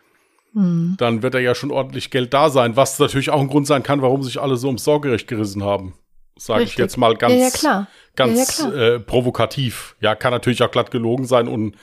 [0.53, 0.95] mhm.
[0.97, 3.83] dann wird er ja schon ordentlich Geld da sein, was natürlich auch ein Grund sein
[3.83, 5.93] kann, warum sich alle so ums Sorgerecht gerissen haben.
[6.35, 9.95] Sage ich jetzt mal ganz, ja, ganz ja, äh, provokativ.
[9.99, 11.75] Ja, kann natürlich auch glatt gelogen sein und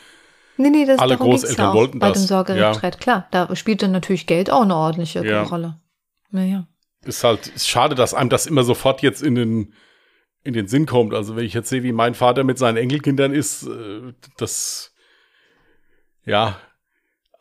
[0.57, 2.19] nee, nee, das, alle Großeltern wollten bei das.
[2.19, 3.01] Bei dem Sorgerechtsstreit, ja.
[3.01, 5.81] klar, da spielt dann natürlich Geld auch eine ordentliche Rolle.
[6.33, 6.67] Naja.
[7.05, 9.75] Ist halt, ist schade, dass einem das immer sofort jetzt in den,
[10.43, 11.15] in den Sinn kommt.
[11.15, 14.90] Also wenn ich jetzt sehe, wie mein Vater mit seinen Enkelkindern ist, äh, das
[16.25, 16.61] ja,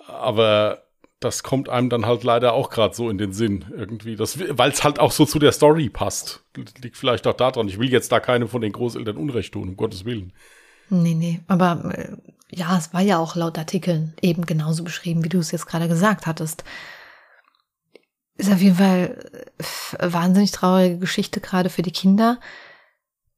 [0.08, 0.84] aber
[1.20, 4.84] das kommt einem dann halt leider auch gerade so in den Sinn irgendwie, weil es
[4.84, 6.44] halt auch so zu der Story passt.
[6.82, 7.68] Liegt vielleicht auch daran.
[7.68, 10.34] Ich will jetzt da keine von den Großeltern Unrecht tun, um Gottes Willen.
[10.90, 12.18] Nee, nee, aber äh,
[12.50, 15.88] ja, es war ja auch laut Artikeln eben genauso beschrieben, wie du es jetzt gerade
[15.88, 16.64] gesagt hattest.
[18.38, 19.44] Ist auf jeden Fall
[19.98, 22.40] äh, wahnsinnig traurige Geschichte gerade für die Kinder.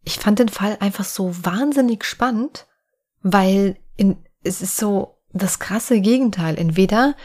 [0.03, 2.67] Ich fand den Fall einfach so wahnsinnig spannend,
[3.21, 6.57] weil in, es ist so, das krasse Gegenteil.
[6.57, 7.15] Entweder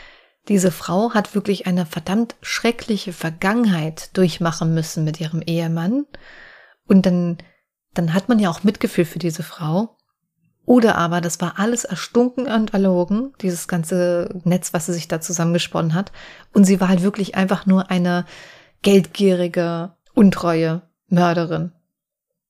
[0.48, 6.06] diese Frau hat wirklich eine verdammt schreckliche Vergangenheit durchmachen müssen mit ihrem Ehemann
[6.86, 7.38] und dann,
[7.94, 9.96] dann hat man ja auch Mitgefühl für diese Frau.
[10.64, 15.20] Oder aber das war alles erstunken und erlogen, dieses ganze Netz, was sie sich da
[15.20, 16.10] zusammengesponnen hat.
[16.52, 18.24] Und sie war halt wirklich einfach nur eine
[18.82, 21.72] geldgierige, untreue Mörderin,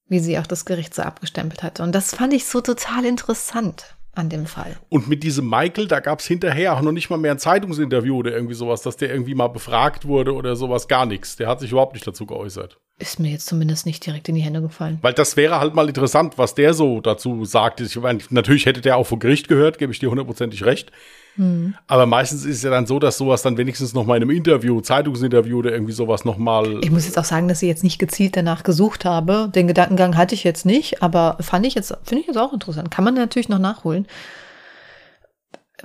[0.08, 1.82] wie sie auch das Gericht so abgestempelt hatte.
[1.82, 4.76] Und das fand ich so total interessant an dem Fall.
[4.88, 8.16] Und mit diesem Michael, da gab es hinterher auch noch nicht mal mehr ein Zeitungsinterview
[8.16, 11.36] oder irgendwie sowas, dass der irgendwie mal befragt wurde oder sowas, gar nichts.
[11.36, 12.78] Der hat sich überhaupt nicht dazu geäußert.
[12.98, 14.98] Ist mir jetzt zumindest nicht direkt in die Hände gefallen.
[15.02, 17.80] Weil das wäre halt mal interessant, was der so dazu sagt.
[17.80, 20.92] Ich meine, natürlich hätte der auch vor Gericht gehört, gebe ich dir hundertprozentig recht.
[21.36, 21.74] Mhm.
[21.86, 24.30] Aber meistens ist es ja dann so, dass sowas dann wenigstens noch mal in einem
[24.30, 26.80] Interview, Zeitungsinterview oder irgendwie sowas noch mal.
[26.82, 29.50] Ich muss jetzt auch sagen, dass ich jetzt nicht gezielt danach gesucht habe.
[29.54, 32.90] Den Gedankengang hatte ich jetzt nicht, aber fand ich jetzt, finde ich jetzt auch interessant.
[32.90, 34.06] Kann man natürlich noch nachholen.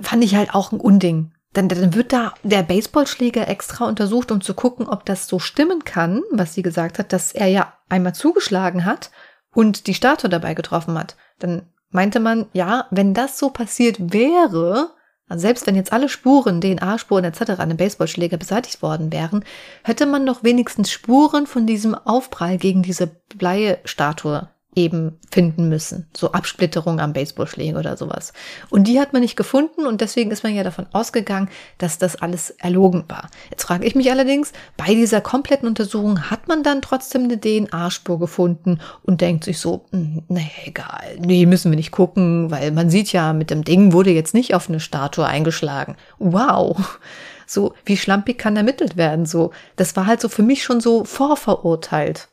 [0.00, 1.32] Fand ich halt auch ein Unding.
[1.52, 5.84] Dann, dann wird da der Baseballschläger extra untersucht, um zu gucken, ob das so stimmen
[5.84, 9.10] kann, was sie gesagt hat, dass er ja einmal zugeschlagen hat
[9.54, 11.16] und die Statue dabei getroffen hat.
[11.38, 14.92] Dann meinte man, ja, wenn das so passiert wäre,
[15.32, 17.52] Also selbst wenn jetzt alle Spuren, DNA-Spuren etc.
[17.56, 19.46] an dem Baseballschläger beseitigt worden wären,
[19.82, 26.06] hätte man doch wenigstens Spuren von diesem Aufprall gegen diese Bleistatue eben finden müssen.
[26.16, 28.32] So Absplitterung am Baseballschläger oder sowas.
[28.70, 31.48] Und die hat man nicht gefunden und deswegen ist man ja davon ausgegangen,
[31.78, 33.28] dass das alles erlogen war.
[33.50, 38.18] Jetzt frage ich mich allerdings, bei dieser kompletten Untersuchung hat man dann trotzdem eine DNA-Spur
[38.18, 42.88] gefunden und denkt sich so, hm, nee, egal, nee, müssen wir nicht gucken, weil man
[42.88, 45.96] sieht ja, mit dem Ding wurde jetzt nicht auf eine Statue eingeschlagen.
[46.18, 46.98] Wow.
[47.46, 49.26] So, wie schlampig kann ermittelt werden?
[49.26, 52.28] So, das war halt so für mich schon so vorverurteilt.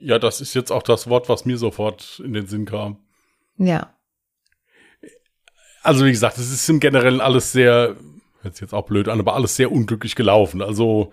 [0.00, 2.98] Ja, das ist jetzt auch das Wort, was mir sofort in den Sinn kam.
[3.56, 3.94] Ja.
[5.82, 7.96] Also wie gesagt, es ist im Generellen alles sehr,
[8.42, 10.62] hört sich jetzt auch blöd an, aber alles sehr unglücklich gelaufen.
[10.62, 11.12] Also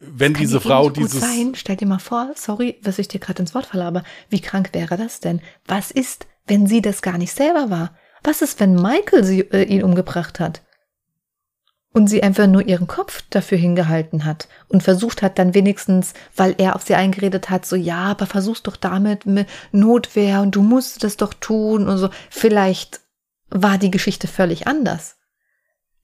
[0.00, 1.54] wenn diese die Frau nicht gut dieses Sein.
[1.54, 4.70] Stell dir mal vor, sorry, was ich dir gerade ins Wort falle, aber wie krank
[4.72, 5.40] wäre das denn?
[5.64, 7.96] Was ist, wenn sie das gar nicht selber war?
[8.22, 10.62] Was ist, wenn Michael sie, äh, ihn umgebracht hat?
[11.96, 16.54] Und sie einfach nur ihren Kopf dafür hingehalten hat und versucht hat dann wenigstens, weil
[16.58, 20.60] er auf sie eingeredet hat, so ja, aber versuch's doch damit mit Notwehr und du
[20.62, 22.10] musst das doch tun und so.
[22.28, 23.00] Vielleicht
[23.48, 25.16] war die Geschichte völlig anders.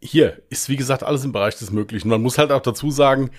[0.01, 2.09] hier ist wie gesagt alles im Bereich des Möglichen.
[2.09, 3.30] Man muss halt auch dazu sagen,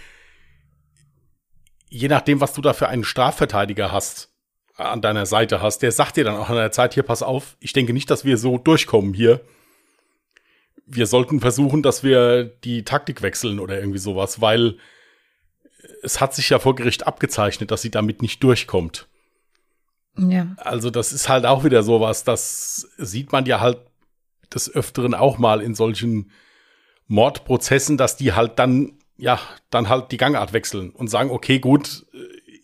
[1.89, 4.29] je nachdem, was du da für einen Strafverteidiger hast,
[4.75, 7.57] an deiner Seite hast, der sagt dir dann auch an der Zeit, hier, pass auf,
[7.59, 9.41] ich denke nicht, dass wir so durchkommen hier.
[10.93, 14.77] Wir sollten versuchen, dass wir die Taktik wechseln oder irgendwie sowas, weil
[16.01, 19.07] es hat sich ja vor Gericht abgezeichnet, dass sie damit nicht durchkommt.
[20.17, 20.53] Ja.
[20.57, 23.79] Also das ist halt auch wieder sowas, das sieht man ja halt
[24.53, 26.31] des Öfteren auch mal in solchen
[27.07, 29.39] Mordprozessen, dass die halt dann, ja,
[29.69, 32.05] dann halt die Gangart wechseln und sagen, okay, gut,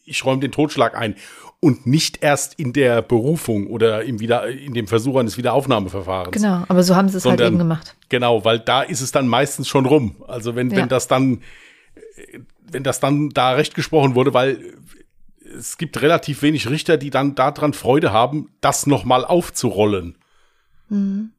[0.05, 1.15] ich räume den Totschlag ein.
[1.62, 6.32] Und nicht erst in der Berufung oder im Wieder in dem Versuch eines Wiederaufnahmeverfahrens.
[6.32, 7.95] Genau, aber so haben sie es halt Sondern- eben gemacht.
[8.07, 10.24] Genau, weil da ist es dann meistens schon rum.
[10.28, 10.78] Also wenn, Ja.
[10.78, 11.41] wenn das dann,
[12.72, 14.74] wenn das dann da recht gesprochen wurde, weil
[15.57, 20.18] es gibt relativ wenig Richter, die dann daran Freude haben, das nochmal aufzurollen.
[20.88, 21.32] Mhm.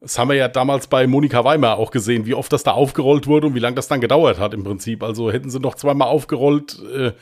[0.00, 3.26] Das haben wir ja damals bei Monika Weimer auch gesehen, wie oft das da aufgerollt
[3.26, 5.02] wurde und wie lange das dann gedauert hat im Prinzip.
[5.02, 7.12] Also hätten sie noch zweimal aufgerollt, äh,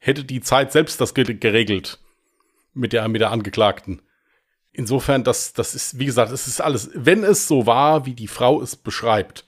[0.00, 2.00] hätte die Zeit selbst das ge- geregelt
[2.74, 4.02] mit der, mit der Angeklagten.
[4.72, 8.28] Insofern, das, das ist, wie gesagt, es ist alles, wenn es so war, wie die
[8.28, 9.46] Frau es beschreibt,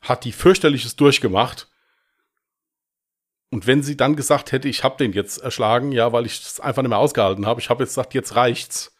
[0.00, 1.68] hat die fürchterliches durchgemacht.
[3.50, 6.60] Und wenn sie dann gesagt hätte, ich habe den jetzt erschlagen, ja, weil ich es
[6.60, 8.96] einfach nicht mehr ausgehalten habe, ich habe jetzt gesagt, jetzt reicht's.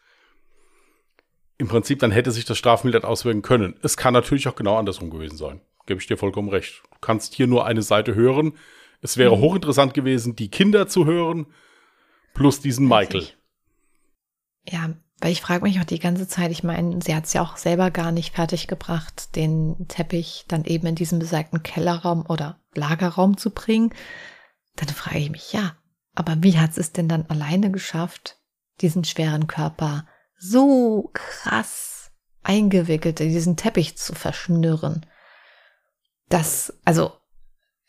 [1.57, 3.79] Im Prinzip, dann hätte sich das strafmildert auswirken können.
[3.81, 5.61] Es kann natürlich auch genau andersrum gewesen sein.
[5.85, 6.81] Gebe ich dir vollkommen recht.
[6.91, 8.57] Du kannst hier nur eine Seite hören.
[9.03, 11.47] Es wäre hochinteressant gewesen, die Kinder zu hören,
[12.33, 13.27] plus diesen Michael.
[14.65, 17.41] Ja, weil ich frage mich auch die ganze Zeit, ich meine, sie hat es ja
[17.41, 23.35] auch selber gar nicht fertiggebracht, den Teppich dann eben in diesen besagten Kellerraum oder Lagerraum
[23.35, 23.93] zu bringen.
[24.77, 25.75] Dann frage ich mich, ja,
[26.15, 28.39] aber wie hat es denn dann alleine geschafft,
[28.79, 35.05] diesen schweren Körper so krass eingewickelt in diesen Teppich zu verschnüren?
[36.29, 37.11] Das, also,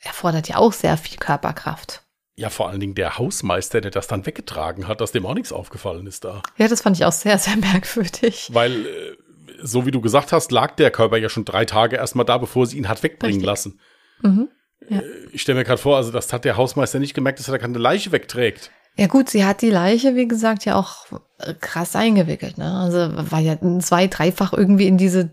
[0.05, 2.03] erfordert ja auch sehr viel Körperkraft.
[2.37, 5.53] Ja, vor allen Dingen der Hausmeister, der das dann weggetragen hat, dass dem auch nichts
[5.53, 6.43] aufgefallen ist da.
[6.57, 8.51] Ja, das fand ich auch sehr, sehr merkwürdig.
[8.53, 9.17] Weil, äh,
[9.63, 12.67] so wie du gesagt hast, lag der Körper ja schon drei Tage erstmal da, bevor
[12.67, 13.47] sie ihn hat wegbringen Richtig.
[13.47, 13.81] lassen.
[14.23, 14.49] Mhm.
[14.89, 15.01] Ja.
[15.33, 17.59] Ich stelle mir gerade vor, also das hat der Hausmeister nicht gemerkt, dass er da
[17.59, 18.71] keine Leiche wegträgt.
[18.97, 21.07] Ja gut, sie hat die Leiche, wie gesagt, ja auch
[21.39, 22.59] äh, krass eingewickelt.
[22.59, 22.71] Ne?
[22.73, 25.29] Also war ja zwei, dreifach irgendwie in diese äh,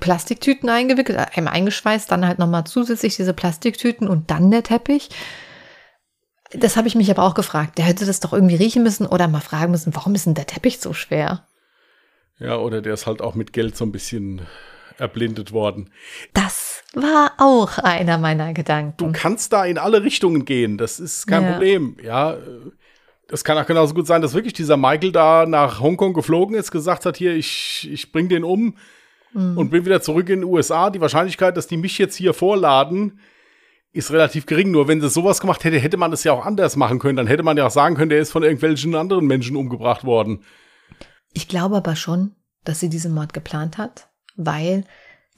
[0.00, 5.08] Plastiktüten eingewickelt, einmal eingeschweißt, dann halt nochmal zusätzlich diese Plastiktüten und dann der Teppich.
[6.52, 7.78] Das habe ich mich aber auch gefragt.
[7.78, 10.46] Der hätte das doch irgendwie riechen müssen oder mal fragen müssen, warum ist denn der
[10.46, 11.46] Teppich so schwer?
[12.38, 14.42] Ja, oder der ist halt auch mit Geld so ein bisschen
[14.98, 15.90] erblindet worden.
[16.34, 19.12] Das war auch einer meiner Du Gedanken.
[19.12, 21.52] kannst da in alle Richtungen gehen, das ist kein Ja.
[21.52, 21.96] Problem.
[22.02, 22.36] Ja,
[23.28, 26.70] das kann auch genauso gut sein, dass wirklich dieser Michael da nach Hongkong geflogen ist,
[26.70, 28.76] gesagt hat, hier, ich, ich bring den um
[29.34, 30.90] und bin wieder zurück in den USA.
[30.90, 33.20] Die Wahrscheinlichkeit, dass die mich jetzt hier vorladen,
[33.92, 34.70] ist relativ gering.
[34.70, 37.16] Nur wenn sie sowas gemacht hätte, hätte man es ja auch anders machen können.
[37.16, 40.44] Dann hätte man ja auch sagen können, der ist von irgendwelchen anderen Menschen umgebracht worden.
[41.32, 44.84] Ich glaube aber schon, dass sie diesen Mord geplant hat, weil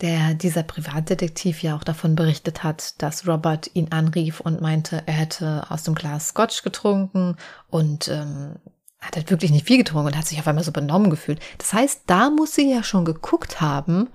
[0.01, 5.15] der, dieser Privatdetektiv ja auch davon berichtet hat, dass Robert ihn anrief und meinte, er
[5.15, 7.37] hätte aus dem Glas Scotch getrunken
[7.69, 8.57] und ähm,
[9.05, 11.41] hat halt wirklich nicht viel getrunken und hat sich auf einmal so benommen gefühlt.
[11.59, 14.09] Das heißt, da muss sie ja schon geguckt haben,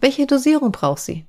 [0.00, 1.26] welche Dosierung braucht sie.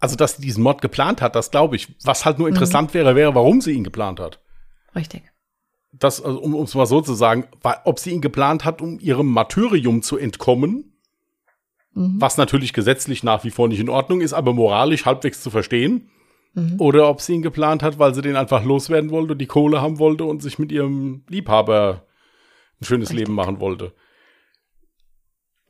[0.00, 1.94] Also, dass sie diesen Mord geplant hat, das glaube ich.
[2.04, 4.40] Was halt nur interessant wäre, wäre, warum sie ihn geplant hat.
[4.94, 5.22] Richtig.
[5.92, 8.98] das, also, um es mal so zu sagen, war, ob sie ihn geplant hat, um
[8.98, 10.92] ihrem Martyrium zu entkommen,
[11.92, 12.20] mhm.
[12.20, 16.10] was natürlich gesetzlich nach wie vor nicht in Ordnung ist, aber moralisch halbwegs zu verstehen.
[16.54, 16.80] Mhm.
[16.80, 19.80] Oder ob sie ihn geplant hat, weil sie den einfach loswerden wollte und die Kohle
[19.80, 22.06] haben wollte und sich mit ihrem Liebhaber
[22.80, 23.26] ein schönes Richtig.
[23.26, 23.92] Leben machen wollte.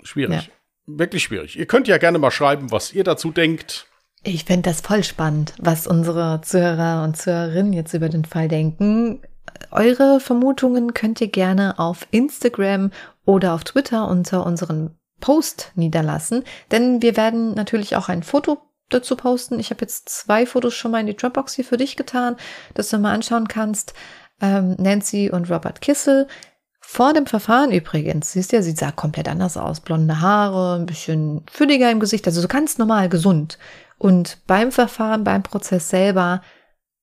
[0.02, 0.46] Schwierig.
[0.46, 0.52] Ja.
[0.86, 1.58] Wirklich schwierig.
[1.58, 3.86] Ihr könnt ja gerne mal schreiben, was ihr dazu denkt.
[4.22, 9.22] Ich fände das voll spannend, was unsere Zuhörer und Zuhörerinnen jetzt über den Fall denken.
[9.70, 12.90] Eure Vermutungen könnt ihr gerne auf Instagram
[13.24, 18.58] oder auf Twitter unter unseren Post niederlassen, denn wir werden natürlich auch ein Foto
[18.90, 19.58] dazu posten.
[19.58, 22.36] Ich habe jetzt zwei Fotos schon mal in die Dropbox hier für dich getan,
[22.74, 23.94] dass du mal anschauen kannst.
[24.40, 26.26] Ähm, Nancy und Robert Kissel.
[26.80, 29.80] Vor dem Verfahren übrigens, siehst du ja, sie sah komplett anders aus.
[29.80, 33.58] Blonde Haare, ein bisschen fülliger im Gesicht, also so ganz normal gesund.
[33.98, 36.42] Und beim Verfahren, beim Prozess selber,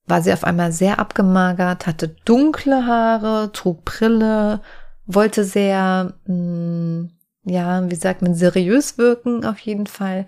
[0.08, 4.62] war sie auf einmal sehr abgemagert, hatte dunkle Haare, trug Brille,
[5.06, 7.12] wollte sehr, mh, mm,
[7.44, 10.26] ja, wie sagt man, seriös wirken auf jeden Fall.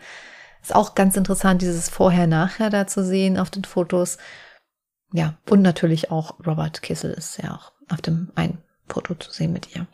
[0.69, 4.19] Ist auch ganz interessant, dieses Vorher-Nachher da zu sehen auf den Fotos.
[5.11, 9.51] Ja, und natürlich auch Robert Kissel ist ja auch auf dem einen Foto zu sehen
[9.51, 9.87] mit ihr.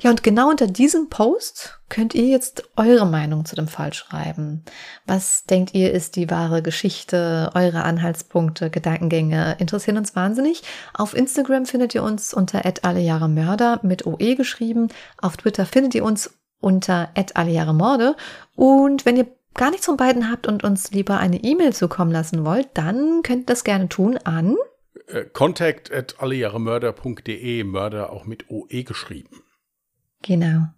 [0.00, 4.64] Ja, und genau unter diesem Post könnt ihr jetzt eure Meinung zu dem Fall schreiben.
[5.06, 7.52] Was denkt ihr ist die wahre Geschichte?
[7.54, 10.64] Eure Anhaltspunkte, Gedankengänge interessieren uns wahnsinnig.
[10.92, 14.88] Auf Instagram findet ihr uns unter @allejahremörder mit OE geschrieben.
[15.18, 18.16] Auf Twitter findet ihr uns unter @allejahremorde.
[18.56, 22.44] Und wenn ihr gar nichts von beiden habt und uns lieber eine E-Mail zukommen lassen
[22.44, 24.56] wollt, dann könnt ihr das gerne tun an
[25.06, 29.42] äh, contact at allejahremörder.de, Mörder auch mit OE geschrieben.
[30.22, 30.68] Genau.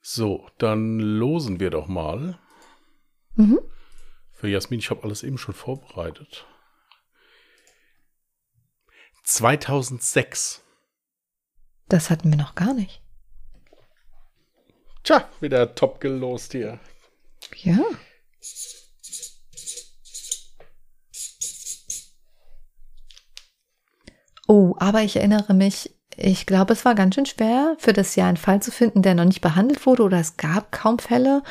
[0.00, 2.38] So, dann losen wir doch mal.
[3.34, 3.60] Mhm.
[4.32, 6.46] Für Jasmin, ich habe alles eben schon vorbereitet.
[9.24, 10.62] 2006.
[11.88, 13.02] Das hatten wir noch gar nicht.
[15.02, 16.78] Tja, wieder top gelost hier.
[17.56, 17.78] Ja.
[24.46, 28.28] Oh, aber ich erinnere mich, ich glaube, es war ganz schön schwer, für das Jahr
[28.28, 31.42] einen Fall zu finden, der noch nicht behandelt wurde oder es gab kaum Fälle.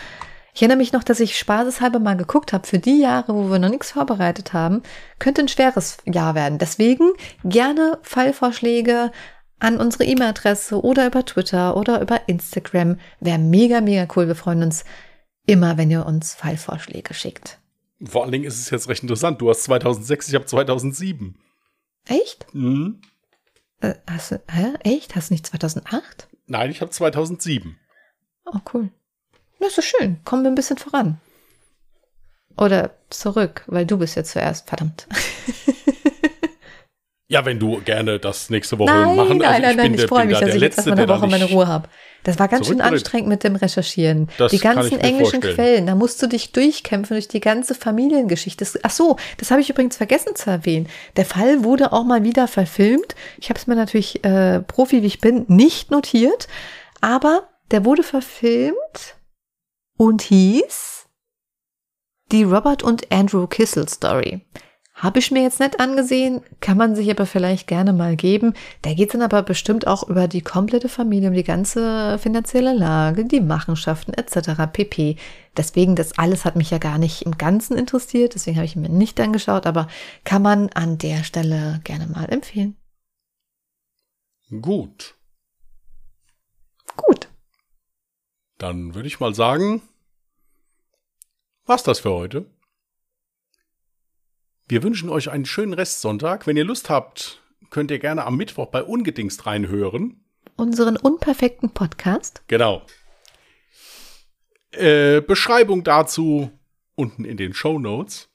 [0.53, 3.59] Ich erinnere mich noch, dass ich spaßeshalber mal geguckt habe, für die Jahre, wo wir
[3.59, 4.81] noch nichts vorbereitet haben,
[5.19, 6.57] könnte ein schweres Jahr werden.
[6.57, 7.11] Deswegen
[7.43, 9.11] gerne Fallvorschläge
[9.59, 12.97] an unsere E-Mail-Adresse oder über Twitter oder über Instagram.
[13.19, 14.27] Wäre mega, mega cool.
[14.27, 14.83] Wir freuen uns
[15.47, 17.57] immer, wenn ihr uns Fallvorschläge schickt.
[18.03, 19.41] Vor allen Dingen ist es jetzt recht interessant.
[19.41, 21.35] Du hast 2006, ich habe 2007.
[22.05, 22.45] Echt?
[22.53, 23.01] Mhm.
[23.81, 24.73] Äh, hast du, hä?
[24.83, 25.15] Echt?
[25.15, 26.27] Hast du nicht 2008?
[26.45, 27.75] Nein, ich habe 2007.
[28.45, 28.91] Oh, cool.
[29.59, 30.23] Das ist so schön.
[30.23, 31.19] Kommen wir ein bisschen voran.
[32.55, 34.69] Oder zurück, weil du bist ja zuerst.
[34.69, 35.07] Verdammt.
[37.29, 39.37] Ja, wenn du gerne das nächste Woche nein, machen.
[39.39, 41.67] Nein, also nein, nein, ich freue mich, dass ich jetzt erstmal eine Woche meine Ruhe
[41.67, 41.89] habe.
[42.27, 44.27] Das war ganz schön anstrengend mit dem Recherchieren.
[44.37, 45.55] Das die ganzen englischen vorstellen.
[45.55, 48.67] Quellen, da musst du dich durchkämpfen durch die ganze Familiengeschichte.
[48.83, 50.89] Ach so, das habe ich übrigens vergessen zu erwähnen.
[51.15, 53.15] Der Fall wurde auch mal wieder verfilmt.
[53.39, 56.49] Ich habe es mir natürlich, äh, Profi wie ich bin, nicht notiert.
[56.99, 59.15] Aber der wurde verfilmt
[59.95, 61.05] und hieß
[62.33, 64.41] die Robert und Andrew Kissel Story.
[64.97, 68.55] Habe ich mir jetzt nicht angesehen, kann man sich aber vielleicht gerne mal geben.
[68.81, 72.73] Da geht es dann aber bestimmt auch über die komplette Familie, um die ganze finanzielle
[72.73, 74.63] Lage, die Machenschaften etc.
[74.73, 75.15] pp.
[75.55, 78.89] Deswegen, das alles hat mich ja gar nicht im Ganzen interessiert, deswegen habe ich mir
[78.89, 79.87] nicht angeschaut, aber
[80.23, 82.75] kann man an der Stelle gerne mal empfehlen.
[84.49, 85.13] Gut.
[86.95, 87.27] Gut.
[88.57, 89.83] Dann würde ich mal sagen,
[91.67, 92.47] war's das für heute.
[94.69, 96.45] Wir wünschen euch einen schönen Restsonntag.
[96.45, 100.25] Wenn ihr Lust habt, könnt ihr gerne am Mittwoch bei Ungedingst reinhören.
[100.57, 102.43] Unseren unperfekten Podcast.
[102.47, 102.81] Genau.
[104.71, 106.51] Äh, Beschreibung dazu
[106.95, 108.29] unten in den Show Notes.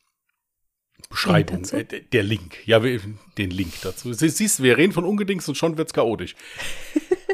[1.11, 2.67] Beschreibung, äh, der Link.
[2.67, 4.15] Ja, den Link dazu.
[4.15, 6.35] Siehst du, wir reden von Ungedingst und schon wird's chaotisch.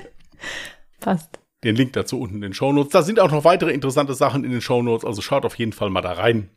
[1.01, 1.39] Passt.
[1.63, 2.91] Den Link dazu unten in den Show Notes.
[2.91, 5.73] Da sind auch noch weitere interessante Sachen in den Show Notes, also schaut auf jeden
[5.73, 6.51] Fall mal da rein.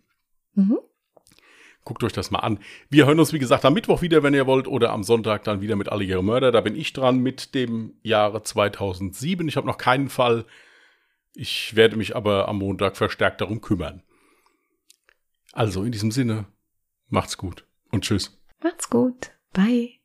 [0.55, 0.79] Mhm.
[1.83, 2.59] Guckt euch das mal an.
[2.89, 5.61] Wir hören uns, wie gesagt, am Mittwoch wieder, wenn ihr wollt, oder am Sonntag dann
[5.61, 6.51] wieder mit Alle ihre Mörder.
[6.51, 9.47] Da bin ich dran mit dem Jahre 2007.
[9.47, 10.45] Ich habe noch keinen Fall.
[11.33, 14.03] Ich werde mich aber am Montag verstärkt darum kümmern.
[15.53, 16.45] Also in diesem Sinne,
[17.09, 18.39] macht's gut und tschüss.
[18.61, 19.31] Macht's gut.
[19.53, 19.97] Bye.